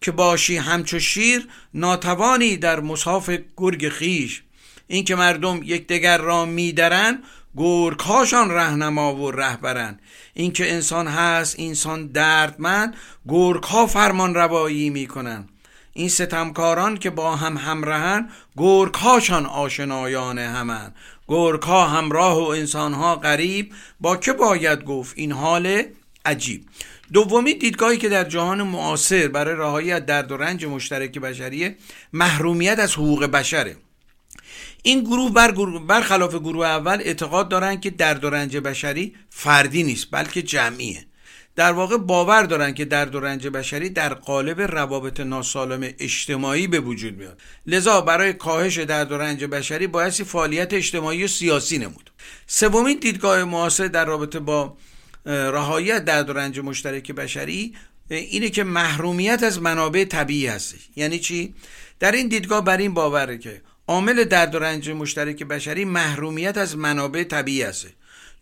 [0.00, 4.42] که باشی همچو شیر ناتوانی در مصاف گرگ خیش
[4.86, 7.22] این که مردم یکدیگر را میدرن
[7.56, 10.00] گرگهاشان رهنما و رهبرن.
[10.34, 12.96] اینکه انسان هست انسان دردمند
[13.28, 15.48] گرگها فرمان روایی می‌کنن
[15.94, 20.92] این ستمکاران که با هم همراهن گرگهاشان آشنایان همن.
[21.28, 25.82] گرگها همراه و انسانها غریب با که باید گفت این حال
[26.24, 26.64] عجیب.
[27.12, 31.76] دومی دیدگاهی که در جهان معاصر برای رهایی از درد و رنج مشترک بشریه
[32.12, 33.76] محرومیت از حقوق بشره.
[34.82, 40.08] این گروه بر برخلاف گروه اول اعتقاد دارند که درد و رنج بشری فردی نیست
[40.10, 41.06] بلکه جمعیه.
[41.56, 46.80] در واقع باور دارند که درد و رنج بشری در قالب روابط ناسالم اجتماعی به
[46.80, 47.40] وجود میاد.
[47.66, 52.10] لذا برای کاهش درد و رنج بشری بایستی فعالیت اجتماعی و سیاسی نمود.
[52.46, 54.76] سومین دیدگاه معاصر در رابطه با
[55.26, 57.74] رهایی درد و رنج مشترک بشری
[58.10, 61.54] اینه که محرومیت از منابع طبیعی هست یعنی چی؟
[62.00, 66.76] در این دیدگاه بر این باوره که عامل درد و رنج مشترک بشری محرومیت از
[66.76, 67.86] منابع طبیعی است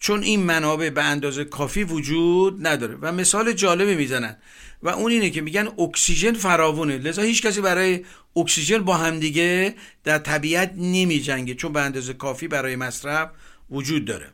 [0.03, 4.37] چون این منابع به اندازه کافی وجود نداره و مثال جالبی می‌زنن
[4.83, 6.99] و اون اینه که میگن اکسیژن فراوونه.
[6.99, 8.05] لذا هیچ کسی برای
[8.37, 13.31] اکسیژن با همدیگه در طبیعت نمی جنگه چون به اندازه کافی برای مصرف
[13.71, 14.27] وجود داره.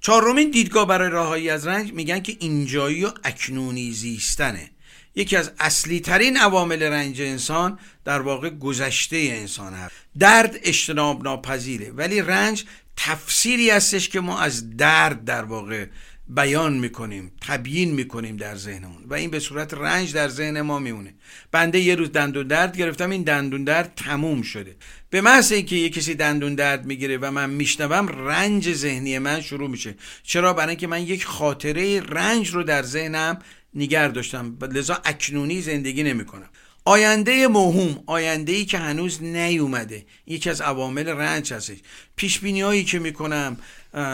[0.00, 4.70] چهارمین دیدگاه برای رهایی از رنج میگن که اینجایی و اکنونی زیستنه.
[5.14, 9.94] یکی از اصلی ترین عوامل رنج انسان در واقع گذشته انسان هست.
[10.18, 12.64] درد اجتناب ناپذیره ولی رنج
[12.96, 15.86] تفسیری هستش که ما از درد در واقع
[16.28, 21.14] بیان می‌کنیم تبیین می‌کنیم در ذهنمون و این به صورت رنج در ذهن ما میمونه.
[21.52, 24.76] بنده یه روز دندون درد گرفتم این دندون درد تموم شده.
[25.10, 29.70] به محض اینکه یه کسی دندون درد می‌گیره و من میشنوم رنج ذهنی من شروع
[29.70, 29.94] میشه.
[30.22, 33.38] چرا؟ برای اینکه من یک خاطره رنج رو در ذهنم
[33.74, 34.58] نگر داشتم.
[34.72, 36.48] لذا اکنونی زندگی نمی‌کنم.
[36.86, 40.06] آینده موهوم آینده ای که هنوز نیومده.
[40.26, 41.76] یکی از عوامل رنج هستش.
[42.16, 43.56] پیش بینی هایی که می‌کنم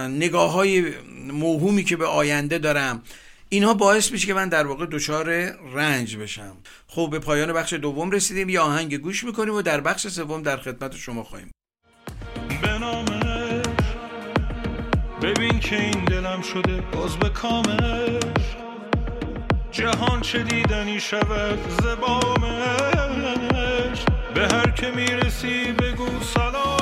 [0.09, 0.93] نگاه های
[1.33, 3.03] موهومی که به آینده دارم
[3.49, 5.31] اینها باعث میشه که من در واقع دچار
[5.75, 6.57] رنج بشم.
[6.87, 8.49] خب به پایان بخش دوم رسیدیم.
[8.49, 11.51] یه آهنگ گوش می‌کنیم و در بخش سوم در خدمت شما خواهیم
[15.23, 18.70] ببین که این دلم شده باز به کامش.
[19.73, 22.41] جهان چه دیدنی شود زبامش
[24.35, 26.80] به هر که می‌رسی بگو سلام.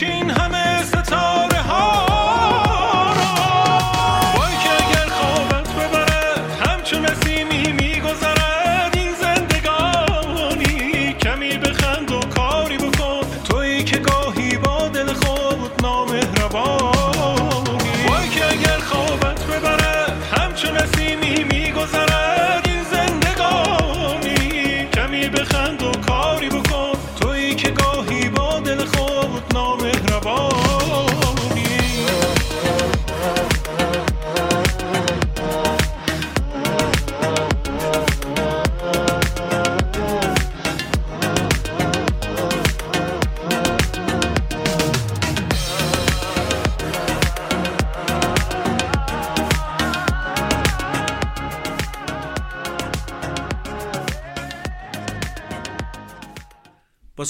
[0.00, 0.49] 1400.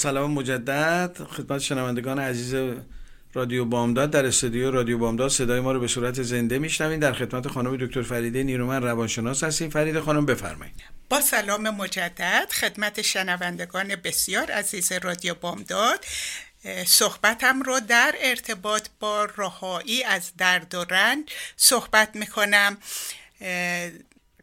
[0.01, 1.17] سلام مجدد.
[1.37, 2.75] خدمت شنوندگان عزیز
[3.33, 7.47] رادیو بامداد در استودیو رادیو بامداد صدای ما رو به صورت زنده میشنوین در خدمت
[7.47, 9.69] خانم دکتر فریده نیرومن روانشناس هستیم.
[9.69, 10.75] فریده خانم بفرمایید.
[11.09, 16.05] با سلام مجدد خدمت شنوندگان بسیار عزیز رادیو بامداد.
[16.85, 22.77] صحبتم رو در ارتباط با رهایی از درد و رنج صحبت می‌کنم.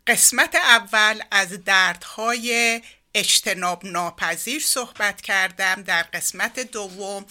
[0.06, 2.80] قسمت اول از دردهای
[3.14, 7.26] اجتناب ناپذیر صحبت کردم در قسمت دوم.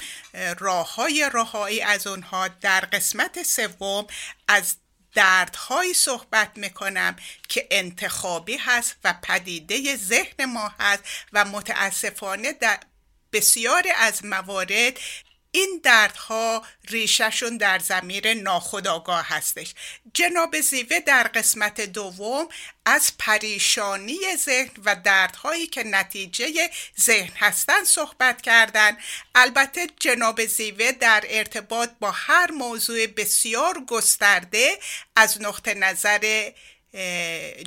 [0.59, 2.47] راه های رهایی از اونها.
[2.47, 4.07] در قسمت سوم
[4.47, 4.75] از
[5.13, 7.15] دردهایی صحبت می‌کنم
[7.49, 11.03] که انتخابی هست و پدیده ذهن ما هست
[11.33, 12.79] و متاسفانه در
[13.33, 14.99] بسیاری از موارد
[15.57, 19.73] این دردها ریشهشون در زمیر ناخودآگاه هستش.
[20.13, 22.49] جناب زیوه در قسمت دوم
[22.85, 26.69] از پریشانی ذهن و دردهایی که نتیجه
[27.01, 28.97] ذهن هستن صحبت کردن.
[29.35, 34.79] البته جناب زیوه در ارتباط با هر موضوع بسیار گسترده
[35.15, 36.51] از نقطه نظر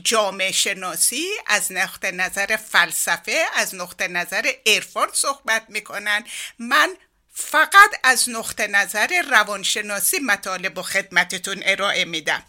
[0.05, 6.25] جامعه شناسی از نقطه نظر فلسفه از نقطه نظر عرفان صحبت می‌کنن.
[6.59, 6.97] من
[7.41, 12.43] فقط از نقطه نظر روانشناسی مطالب و خدمتتون ارائه میدم.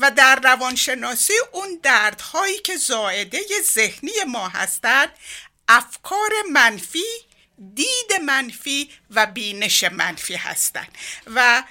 [0.00, 5.08] و در روانشناسی اون دردهایی که زائده ذهنی ما هستند
[5.68, 7.04] افکار منفی
[7.74, 11.62] دید منفی و بینش منفی هستند و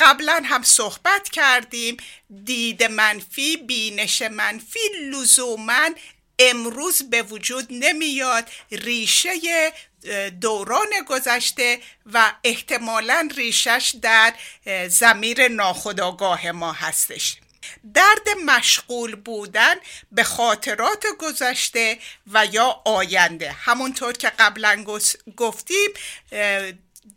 [0.00, 1.96] قبلا هم صحبت کردیم
[2.44, 4.78] دید منفی بینش منفی
[5.10, 5.90] لزوما
[6.38, 8.50] امروز به وجود نمیاد.
[8.70, 9.32] ریشه
[10.40, 11.80] دوران گذشته
[12.12, 14.34] و احتمالا ریشش در
[14.88, 17.36] زمیر ناخودآگاه ما هستش.
[17.94, 19.74] درد مشغول بودن
[20.12, 21.98] به خاطرات گذشته
[22.32, 23.52] و یا آینده.
[23.52, 24.84] همونطور که قبلا
[25.36, 25.90] گفتیم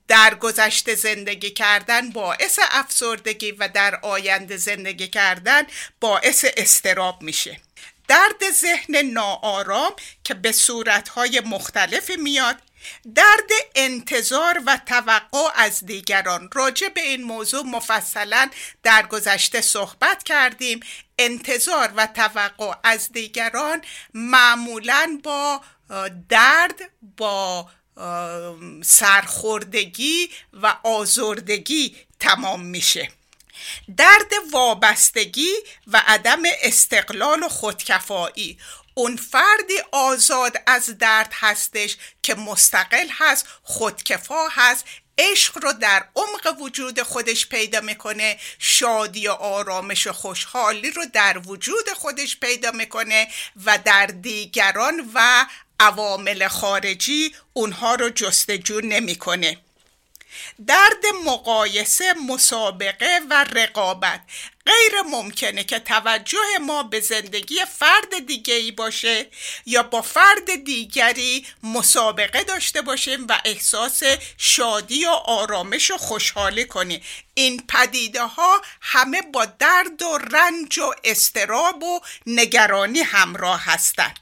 [0.07, 5.63] در گذشته زندگی کردن باعث افسردگی و در آینده زندگی کردن
[5.99, 7.59] باعث استراب میشه.
[8.07, 9.91] درد ذهن ناآرام
[10.23, 12.55] که به صورتهای مختلفی میاد
[13.15, 16.49] درد انتظار و توقع از دیگران.
[16.53, 18.49] راجع به این موضوع مفصلا
[18.83, 20.79] در گذشته صحبت کردیم.
[21.19, 23.81] انتظار و توقع از دیگران
[24.13, 25.61] معمولا با
[26.29, 26.75] درد
[27.17, 27.69] با
[28.83, 33.09] سرخوردگی و آزردگی تمام میشه.
[33.97, 35.53] درد وابستگی
[35.87, 38.57] و عدم استقلال و خودکفایی.
[38.99, 44.85] اون فردی آزاد از درد هستش که مستقل هست خودکفا هست
[45.17, 51.37] عشق رو در عمق وجود خودش پیدا می‌کنه شادی و آرامش و خوشحالی رو در
[51.37, 53.27] وجود خودش پیدا می‌کنه
[53.65, 55.45] و در دیگران و
[55.79, 59.57] عوامل خارجی اونها رو جستجو نمی‌کنه.
[60.67, 64.21] درد مقایسه مسابقه و رقابت.
[64.69, 69.27] غیر ممکنه که توجه ما به زندگی فرد دیگه ای باشه
[69.65, 74.03] یا با فرد دیگری مسابقه داشته باشیم و احساس
[74.37, 77.01] شادی و آرامش و خوشحالی کنیم.
[77.33, 84.19] این پدیده ها همه با درد و رنج و استراب و نگرانی همراه هستند.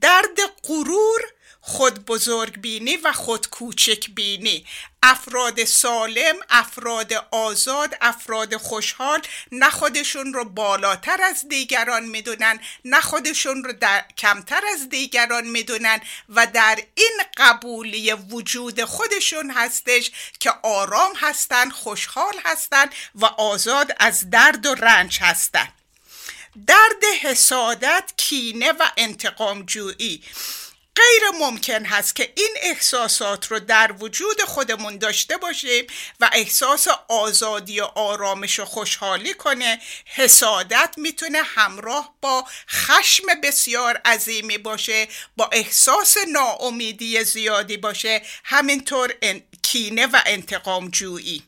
[0.00, 1.20] درد غرور
[1.64, 4.66] خود بزرگ بینی و خود کوچک بینی.
[5.02, 13.64] افراد سالم افراد آزاد افراد خوشحال نه خودشون رو بالاتر از دیگران می‌دونن نه خودشون
[13.64, 20.10] رو در کمتر از دیگران می‌دونن و در این قبولی وجود خودشون هستش
[20.40, 25.68] که آرام هستن خوشحال هستن و آزاد از درد و رنج هستن.
[26.66, 30.22] درد حسادت کینه و انتقام جویی
[30.96, 35.86] غیر ممکن هست که این احساسات رو در وجود خودمون داشته باشیم
[36.20, 44.58] و احساس آزادی و آرامش و خوشحالی کنه حسادت می‌تونه همراه با خشم بسیار عظیمی
[44.58, 49.14] باشه با احساس ناامیدی زیادی باشه همینطور
[49.62, 51.42] کینه و انتقام جویی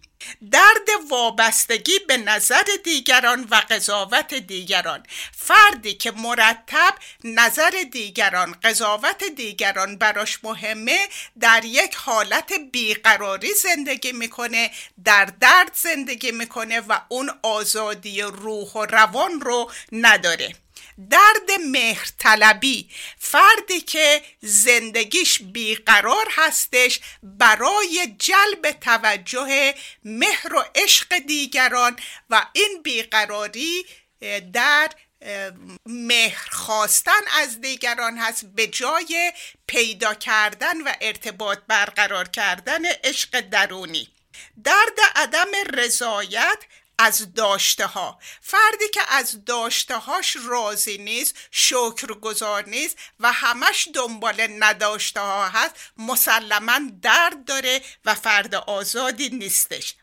[0.50, 5.06] درد وابستگی به نظر دیگران و قضاوت دیگران.
[5.32, 6.94] فردی که مرتب
[7.24, 11.08] نظر دیگران قضاوت دیگران براش مهمه
[11.40, 14.70] در یک حالت بیقراری زندگی می‌کنه
[15.04, 20.63] در درد زندگی می‌کنه و اون آزادی روح و روان رو نداره.
[21.10, 29.74] درد مهرطلبی فردی که زندگیش بیقرار هستش برای جلب توجه
[30.04, 31.96] مهر و عشق دیگران
[32.30, 33.86] و این بیقراری
[34.52, 34.90] در
[35.86, 39.32] مهر خواستن از دیگران هست به جای
[39.66, 44.08] پیدا کردن و ارتباط برقرار کردن عشق درونی.
[44.64, 46.58] درد عدم رضایت
[46.98, 54.46] از داشته ها فردی که از داشته هاش راضی نیست شکرگزار نیست و همش دنبال
[54.58, 59.94] نداشته ها هست مسلما درد داره و فرد آزادی نیستش.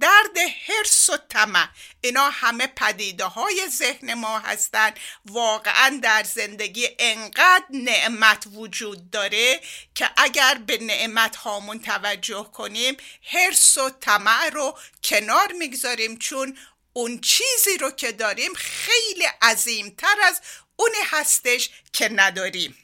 [0.00, 1.68] درد حرس و طمع.
[2.00, 9.60] اینا همه پدیده های ذهن ما هستند واقعا در زندگی انقدر نعمت وجود داره
[9.94, 12.96] که اگر به نعمت هامون توجه کنیم
[13.32, 16.18] حرس و طمع رو کنار می‌گذاریم.
[16.18, 16.58] چون
[16.92, 20.40] اون چیزی رو که داریم خیلی عظیمتر از
[20.76, 22.78] اونی هستش که نداریم.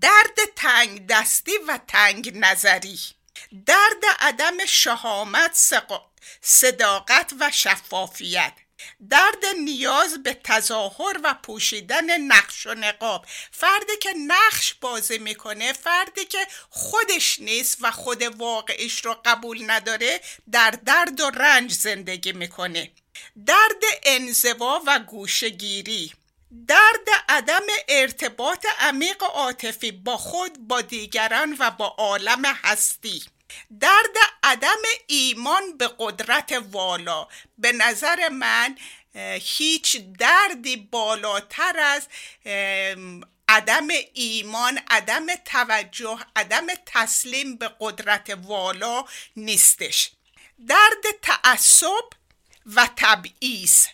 [0.00, 3.00] درد تنگ دستی و تنگ نظری
[3.66, 5.54] درد عدم شهامت
[6.40, 8.52] صداقت و شفافیت.
[9.10, 13.26] درد نیاز به تظاهر و پوشیدن نقش و نقاب.
[13.50, 20.20] فردی که نقش بازی می‌کنه فردی که خودش نیست و خود واقعش رو قبول نداره
[20.52, 22.90] در درد و رنج زندگی می‌کنه.
[23.46, 26.12] درد انزوا و گوشگیری
[26.68, 33.24] درد عدم ارتباط عمیق عاطفی با خود با دیگران و با عالم هستی.
[33.80, 37.28] درد عدم ایمان به قدرت والا.
[37.58, 38.78] به نظر من
[39.40, 42.08] هیچ دردی بالاتر از
[43.48, 49.04] عدم ایمان عدم توجه عدم تسلیم به قدرت والا
[49.36, 50.10] نیستش.
[50.68, 52.04] درد تعصب
[52.66, 53.86] و تبعیض.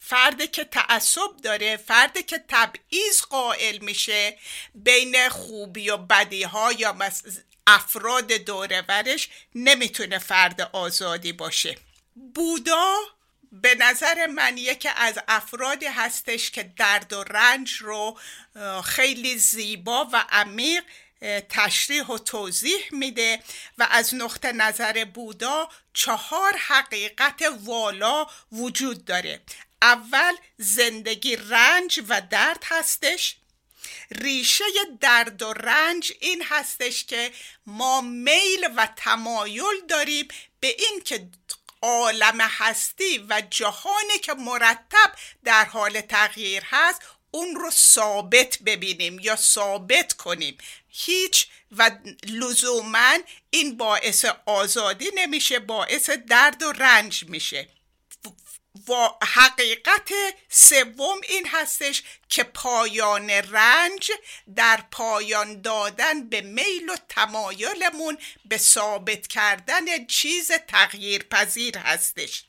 [0.00, 4.38] فردی که تعصب داره فردی که تبعیض قائل میشه
[4.74, 6.92] بین خوبی و بدی ها یا
[7.66, 11.76] افراد دورورش نمی‌تونه فرد آزادی باشه.
[12.34, 12.94] بودا
[13.52, 18.18] به نظر من یکی از افرادی هستش که درد و رنج رو
[18.84, 20.84] خیلی زیبا و عمیق
[21.48, 23.42] تشریح و توضیح میده
[23.78, 29.42] و از نقطه نظر بودا چهار حقیقت والا وجود داره.
[29.82, 33.36] اول زندگی رنج و درد هستش.
[34.10, 34.64] ریشه
[35.00, 37.32] درد و رنج این هستش که
[37.66, 40.28] ما میل و تمایل داریم
[40.60, 41.28] به این که
[41.82, 45.12] عالم هستی و جهانی که مرتب
[45.44, 50.58] در حال تغییر هست اون رو ثابت ببینیم یا ثابت کنیم.
[50.88, 51.90] هیچ و
[52.26, 53.18] لزوما
[53.50, 57.68] این باعث آزادی نمیشه باعث درد و رنج میشه.
[58.88, 60.10] و حقیقت
[60.48, 64.10] سوم این هستش که پایان رنج
[64.56, 72.44] در پایان دادن به میل و تمایلمون به ثابت کردن چیز تغییر پذیر هستش.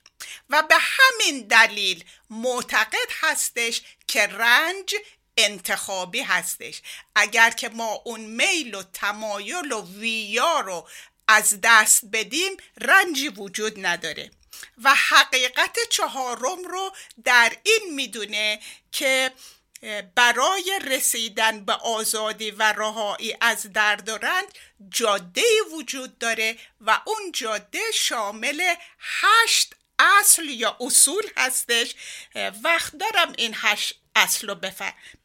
[0.50, 4.96] و به همین دلیل معتقد هستش که رنج
[5.38, 6.82] انتخابی هستش.
[7.16, 10.88] اگر که ما اون میل و تمایل و ویا رو
[11.28, 14.32] از دست بدیم رنجی وجود نداره.
[14.84, 18.60] و حقیقت چهارم رو در این می‌دونه
[18.92, 19.32] که
[20.16, 24.46] برای رسیدن به آزادی و رهایی از درد و رنج
[24.90, 25.44] جاده
[25.74, 31.96] وجود داره و اون جاده شامل هشت اصل یا اصول هستش.
[32.64, 34.56] وقت دارم این هشت اصل رو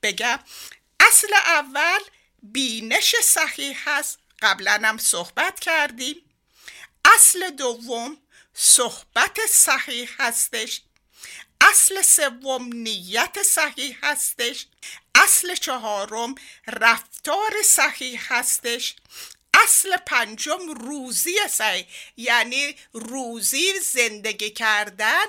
[0.03, 0.39] بگم.
[1.01, 2.01] اصل اول
[2.43, 4.19] بینش صحیح هست.
[4.43, 6.17] قبلا هم صحبت کردیم.
[7.05, 8.19] اصل دوم
[8.63, 10.81] صحبت صحیح هستش.
[11.61, 14.67] اصل سوم نیت صحیح هستش.
[15.15, 16.35] اصل چهارم
[16.67, 18.97] رفتار صحیح هستش.
[19.65, 21.87] اصل پنجم روزی صحیح.
[22.17, 25.25] یعنی روزی زندگی کردن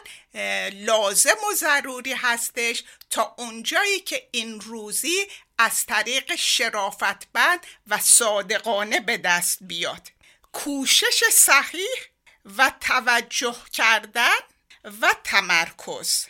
[0.74, 2.84] لازم و ضروری هستش.
[3.10, 5.28] تا اونجایی که این روزی
[5.58, 10.08] از طریق شرافتمند و صادقانه به دست بیاد.
[10.52, 12.11] کوشش صحیح
[12.58, 14.40] و توجه کردن
[15.02, 16.26] و تمرکز.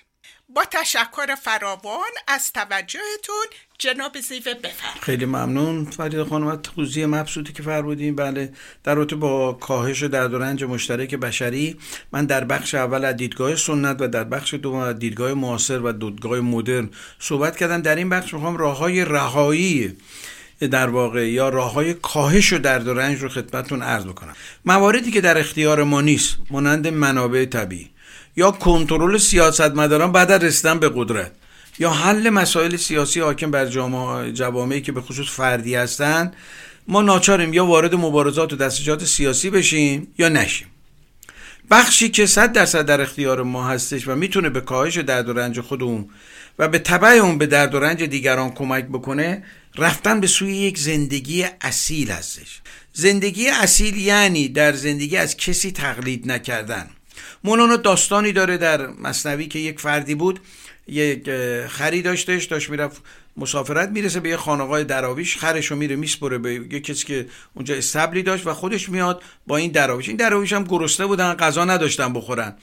[0.49, 3.45] با تشکر فراوان از توجهتون
[3.79, 5.01] جناب زیوه بفرمایید.
[5.01, 5.85] خیلی ممنون.
[5.85, 8.15] فرید خانم از توضیح مبسوطی که فرمودین.
[8.15, 8.53] بله
[8.83, 11.79] در رابطه با کاهش درد و رنج مشترک بشری
[12.11, 15.91] من در بخش اول از دیدگاه سنت و در بخش دوم از دیدگاه معاصر و
[15.91, 16.89] دیدگاه مدرن
[17.19, 17.81] صحبت کردم.
[17.81, 19.97] در این بخش می‌خوام راه های رهایی
[20.67, 24.33] در واقع یا راه های کاهش و درد و رنج رو خدمتتون عرض بکنم.
[24.65, 27.89] مواردی که در اختیار ما نیست مانند منابع طبیعی
[28.35, 31.31] یا کنترل سیاستمداران بعد از رسیدن به قدرت
[31.79, 36.35] یا حل مسائل سیاسی حاکم بر جامعه جوامعی که به خصوص فردی هستند
[36.87, 40.67] ما ناچاریم یا وارد مبارزات و دستجات سیاسی بشیم یا نشیم.
[41.71, 45.59] بخشی که صد درصد در اختیار ما هستش و می‌تونه به کاهش درد و رنج
[45.59, 46.09] خودمون
[46.59, 49.43] و به تبع اون به درد و رنج دیگران کمک بکنه
[49.77, 52.61] رفتن به سوی یک زندگی اصیل هستش.
[52.93, 56.89] زندگی اصیل یعنی در زندگی از کسی تقلید نکردن.
[57.43, 60.39] مولانا داستانی داره در مصنوی که یک فردی بود
[60.87, 61.29] یک
[61.67, 63.01] خری داشتش داشت می‌رفت
[63.37, 67.75] مسافرت می‌رسه به یه خانقاه دراویش خرش رو میره میسپره به یه کسی که اونجا
[67.75, 70.07] استبلی داشت و خودش میاد با این دراویش.
[70.07, 72.55] این دراویش هم گرسنه بودن غذا نداشتن بخورن.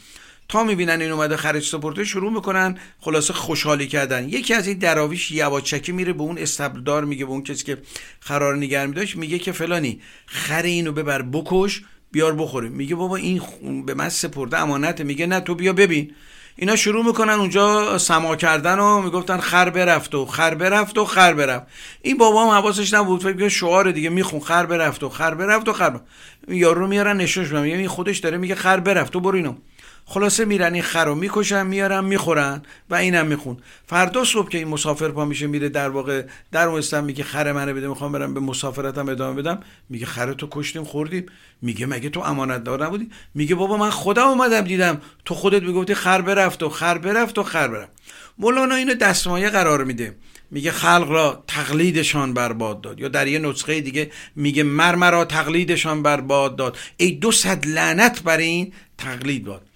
[0.49, 4.29] تا می‌بینن این اومده خرج سپرده شروع می‌کنن خلاصه خوشحالی کردن.
[4.29, 7.79] یکی از این دراویش یواچکی میره به اون استبلدار میگه به اون کسی که
[8.21, 11.83] خرار نگر میداشت میگه که فلانی خر اینو ببر بکش
[12.13, 13.43] بیار بخوریم میگه بابا این
[13.87, 15.05] به من سپرده امانته.
[15.05, 16.15] میگه نه تو بیا ببین.
[16.57, 21.35] اینا شروع می‌کنن اونجا سما کردن و می‌گفتن خر برفت و خر برفت و خر
[21.35, 21.67] برفت.
[22.03, 23.23] این بابا هم حواسش نبود.
[23.23, 26.05] فکر شعار دیگه میخون خر برفت و خر برفت و خر برفت.
[26.49, 29.17] یارو میارن نشونش میگه این خودش داره میگه خر برفت.
[29.17, 29.55] و برو اینو.
[30.11, 33.57] خلاصه میرن این خر رو می‌کشن میارن می‌خورن و اینم میخون.
[33.87, 37.75] فردا صبح که این مسافر پا میشه میره در واقع در اون میگه خر منو
[37.75, 39.61] بده می‌خوام برم به مسافرتم ادامه بدم.
[39.89, 41.27] میگه خر تو کشتیم خوردیم.
[41.63, 45.01] میگه مگه تو امانت دار نبودی؟ میگه بابا من خودم اومدم دیدم.
[45.25, 47.93] تو خودت می‌گفتی خر برفت و خر برفت و خر برفت.
[48.39, 50.17] مولانا اینو دستمایه قرار میده.
[50.51, 53.01] میگه خلق را تقلیدشان برباد داد.
[53.01, 56.77] یا در یه نسخه دیگه میگه مرمرا تقلیدشان برباد داد.
[56.97, 59.68] ای دو صد لعنت بر این تقلید باد.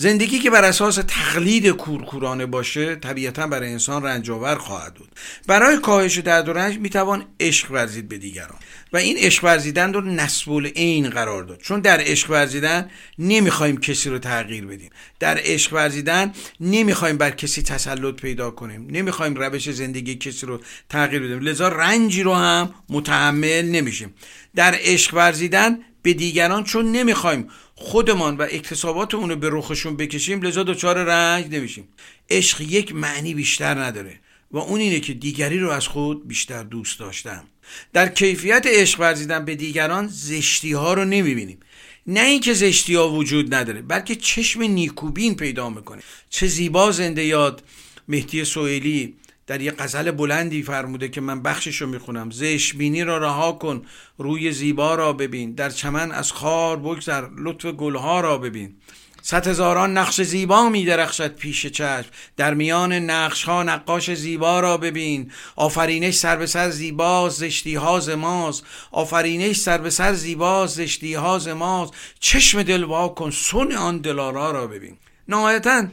[0.00, 5.08] زندگی که بر اساس تقلید کورکورانه باشه طبیعتا برای انسان رنجاور خواهد بود.
[5.46, 8.58] برای کاهش درد و رنج می‌توان عشق ورزید به دیگران.
[8.92, 11.60] و این عشق ورزیدن رو نسبول عین قرار داد.
[11.60, 14.90] چون در عشق ورزیدن نمی‌خوایم کسی رو تغییر بدیم.
[15.18, 18.86] در عشق ورزیدن نمی‌خوایم بر کسی تسلط پیدا کنیم.
[18.90, 21.40] نمی‌خوایم روش زندگی کسی رو تغییر بدیم.
[21.40, 24.14] لذا رنجی رو هم متحمل نمیشیم.
[24.54, 27.48] در عشق ورزیدن به دیگران چون نمی‌خوایم
[27.82, 31.88] خودمان و اکتساباتمون رو به رخشون بکشیم لذا دچار رنج نمیشیم.
[32.30, 34.20] عشق یک معنی بیشتر نداره
[34.50, 37.44] و اون اینه که دیگری رو از خود بیشتر دوست داشتم.
[37.92, 41.58] در کیفیت عشق ورزیدن به دیگران زشتی ها رو نمی‌بینیم.
[42.06, 46.02] نه اینکه زشتی ها وجود نداره بلکه چشم نیکوبین پیدا می‌کنه.
[46.30, 47.62] چه زیبا زنده یاد
[48.08, 49.14] مهدی سوئیلی
[49.50, 52.30] در یه غزل بلندی فرموده که من بخشش رو می‌خونم.
[52.30, 53.82] زش بینی را رها کن
[54.18, 58.76] روی زیبا را ببین در چمن از خار بگذر لطف گلها را ببین.
[59.22, 64.76] صد هزاران نقش زیبا می درخشد پیش چشم در میان نقش ها نقاش زیبا را
[64.76, 65.30] ببین.
[65.56, 68.64] آفرینش سر به سر زیبا زشتی ها ماست.
[68.92, 71.92] آفرینش سر به سر زیبا زشتی ها ماست.
[72.20, 74.96] چشم دل کن سن آن دلارا را ببین.
[75.28, 75.86] نهایتا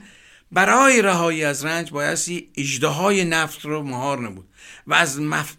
[0.52, 4.46] برای رهایی از رنج بایستی اجده های نفس رو مهار نبود.
[4.88, 5.54] و از مف...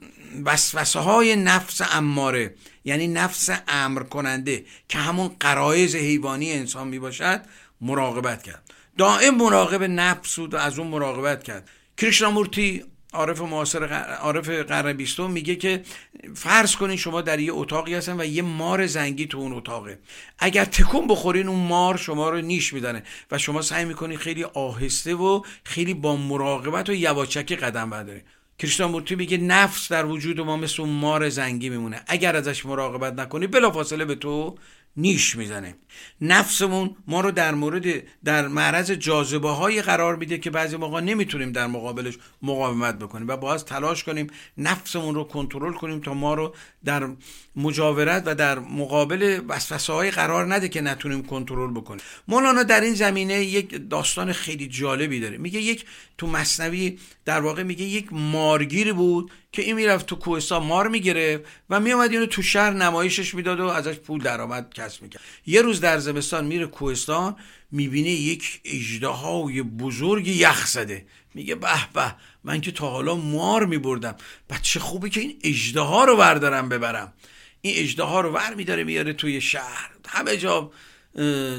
[0.45, 7.41] وسوسه های نفس اماره یعنی نفس امر کننده که همون قرایز حیوانی انسان می باشد
[7.81, 8.63] مراقبت کرد.
[8.99, 11.69] دائم مراقب نفس بود و از اون مراقبت کرد.
[11.97, 13.85] کریشنامورتی عارف معاصر
[14.21, 15.83] عارف قرن میگه که
[16.35, 19.99] فرض کنین شما در یه اتاقی هستن و یه مار زنگی تو اون اتاقه.
[20.39, 25.15] اگر تکون بخورین اون مار شما رو نیش میدنه و شما سعی می‌کنین خیلی آهسته
[25.15, 28.23] و خیلی با مراقبت و یواچکی قدم بردارین.
[28.59, 32.01] کریشنامورتی میگه نفس در وجود ما مثل اون مار زنگی میمونه.
[32.07, 34.57] اگر ازش مراقبت نکنی بلافاصله به تو
[34.99, 35.75] نیش می‌زنه.
[36.21, 37.85] نفسمون ما رو در مورد
[38.25, 43.37] در معرض جاذبه های قرار میده که بعضی موقع نمی‌تونیم در مقابلش مقاومت بکنیم و
[43.37, 44.27] باید تلاش کنیم
[44.59, 47.09] نفسمون رو کنترل کنیم تا ما رو در
[47.57, 52.03] مجاورت و در مقابل وسوسه های قرار نده که نتونیم کنترل بکنیم.
[52.29, 55.39] مولانا در این زمینه یک داستان خیلی جالبی داره.
[55.39, 55.85] میگه یک
[56.19, 56.99] تو مصنوی
[57.29, 62.13] در واقع میگه یک مارگیر بود که این می‌رفت تو کوهستان مار می‌گرفت و میامد
[62.13, 65.23] اینو تو شهر نمایشش می‌داد و ازش پول درآمد کسب می‌کرد.
[65.47, 67.37] یه روز در زمستان میره کوهستان
[67.71, 71.07] می‌بینه یک اجدهای بزرگ یخ زده.
[71.35, 72.15] میگه به به
[72.45, 74.17] من که تا حالا مار میبردم.
[74.51, 77.13] بچه خوبه که این اجده رو بردارم ببرم.
[77.61, 79.91] این اجده رو ور میداره میاره توی شهر.
[80.09, 80.71] همه جا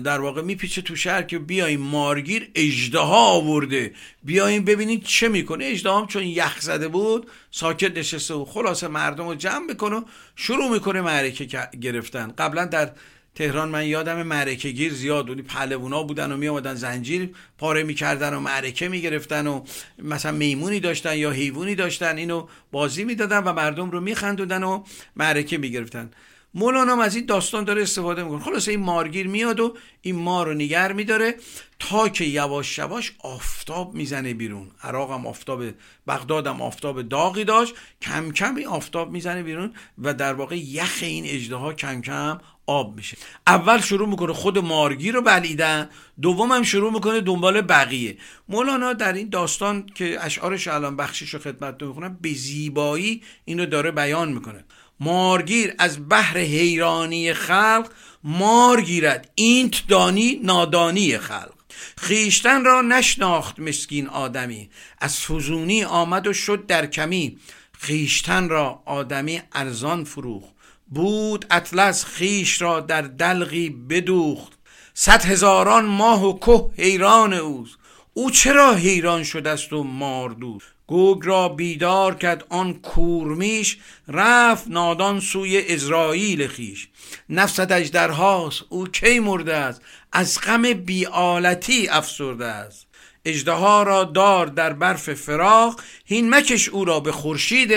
[0.03, 3.93] در واقع میپیچه تو شهر که بیایم مارگیر اجدها آورده.
[4.23, 5.65] بیایم ببینید چه می‌کنه.
[5.65, 10.01] اجدها هم چون یخ زده بود ساکت نشسته و خلاصه مردم رو جمع می‌کنه و
[10.35, 12.33] شروع می‌کنه معرکه گرفتن.
[12.37, 12.91] قبلا در
[13.35, 18.33] تهران من یادم معرکه گیر زیاد بودی پهلوونا بودن و می آمدن زنجیر پاره می‌کردن
[18.33, 19.63] و معرکه می‌گرفتن و
[19.99, 22.17] مثلا میمونی داشتن یا حیوانی داشتن.
[22.17, 24.83] اینو بازی می‌دادن و مردم رو میخندودن و
[25.15, 26.11] معرکه می‌گرفتن.
[26.53, 28.39] مولانا از این داستان داره استفاده می‌کنه.
[28.43, 31.35] خلاصه این مارگیر میاد و این مار رو نگر میداره
[31.79, 34.67] تا که یواش یواش آفتاب می‌زنه بیرون.
[34.83, 35.63] عراق هم آفتاب
[36.07, 37.73] بغداد هم آفتاب داغی داشت.
[38.01, 42.95] کم کم این آفتاب می‌زنه بیرون و در واقع یخ این اجدها کم کم آب
[42.95, 43.17] میشه.
[43.47, 45.89] اول شروع می‌کنه خود مارگی رو بلیدن
[46.21, 48.17] دوم هم شروع می‌کنه دنبال بقیه.
[48.49, 53.91] مولانا در این داستان که اشعارش الان بخشش رو خدمتتون می‌خونم به زیبایی اینو داره
[53.91, 54.65] بیان می‌کنه.
[54.99, 57.89] مارگیر از بحر حیرانی خلق
[58.23, 61.53] مار گیرد اینت دانی نادانی خلق.
[61.97, 64.69] خیشتن را نشناخت مسکین آدمی
[64.99, 67.37] از فزونی آمد و شد در کمی.
[67.73, 70.43] خیشتن را آدمی ارزان فروخ
[70.87, 74.59] بود اطلس خیش را در دلغی بدوخت.
[74.93, 77.77] صد هزاران ماه و که حیران اوست
[78.13, 79.83] او چرا حیران شده است و
[80.89, 83.77] گوگ را بیدار کرد آن کورمیش
[84.07, 86.87] رفت نادان سوی ازرائیل خیش
[87.29, 89.81] نفست اجدرهاست او کی مرده است؟
[90.11, 92.87] از غم بیالتی افسرده است.
[93.25, 97.73] اجدها را دار در برف فراق هین مکش او را به خورشید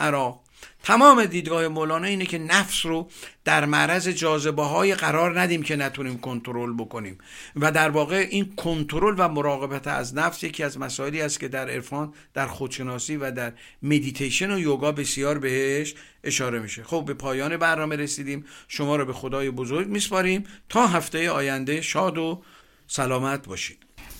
[0.00, 0.40] عراق.
[0.84, 3.10] تمام دیدگاه مولانا اینه که نفس رو
[3.50, 7.18] در معرض جاذبه های قرار ندیم که نتونیم کنترل بکنیم.
[7.56, 11.70] و در واقع این کنترل و مراقبت از نفس یکی از مسائلی است که در
[11.70, 15.94] عرفان در خودشناسی و در مدیتیشن و یوگا بسیار بهش
[16.24, 16.82] اشاره میشه.
[16.84, 18.44] خب به پایان برنامه رسیدیم.
[18.68, 20.44] شما رو به خدای بزرگ میسپاریم.
[20.68, 22.42] تا هفته آینده شاد و
[22.86, 23.78] سلامت باشید.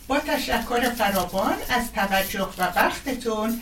[0.09, 3.61] با تشکر فراوان از توجه و وقتتون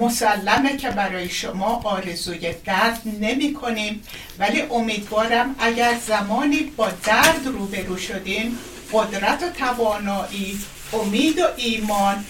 [0.00, 4.02] مسلمه که برای شما آرزوی درد نمی کنیم.
[4.38, 8.58] ولی امیدوارم اگر زمانی با درد روبرو شدیم
[8.92, 10.60] قدرت و توانایی
[10.92, 12.24] امید و ایمان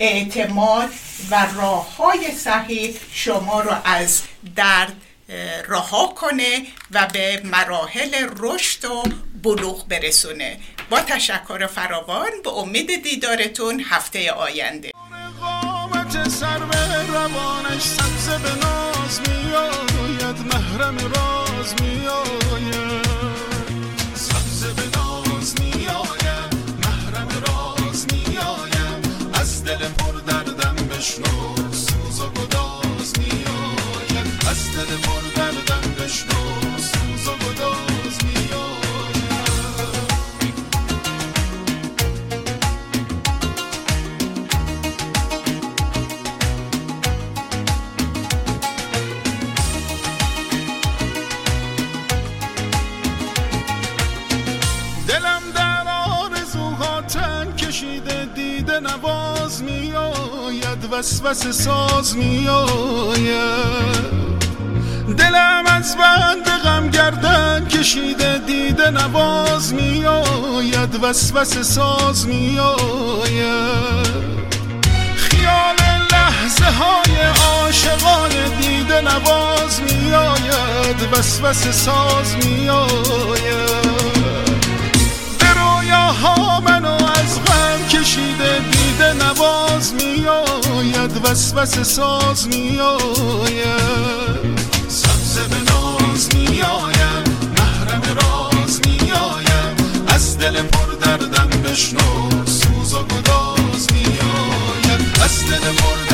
[0.00, 0.88] اعتماد
[1.30, 4.22] و راه های صحیح شما رو از
[4.56, 4.92] درد
[5.68, 9.02] رها کنه و به مراحل رشد و
[9.42, 10.56] بلوغ برسونه.
[10.90, 14.90] با تشکر فراوان به امید دیدارتون هفته آینده.
[16.40, 23.03] سر به روانش سبز به ناز میآید محرم راز میآید.
[60.98, 63.34] وسوسه ساز میآید.
[65.18, 70.98] دلم از بند غم گردن کشیده دیده نواز میآید.
[71.02, 73.74] وسوسه ساز میآید.
[75.16, 75.76] خیال
[76.12, 81.08] لحظه های عاشقانه دیده نواز میآید.
[81.12, 83.84] وسوسه ساز میآید.
[85.38, 86.73] به رویاها منو از غم
[88.04, 93.74] کشیده دیده نواز میآید وسوسه ساز میآید.
[94.88, 97.28] سبز به ناز میآید
[97.58, 99.80] محرم راز میآید.
[100.06, 105.18] از دل پر دردم بشنو سوز و گداز میآید.
[105.24, 106.13] از دل پر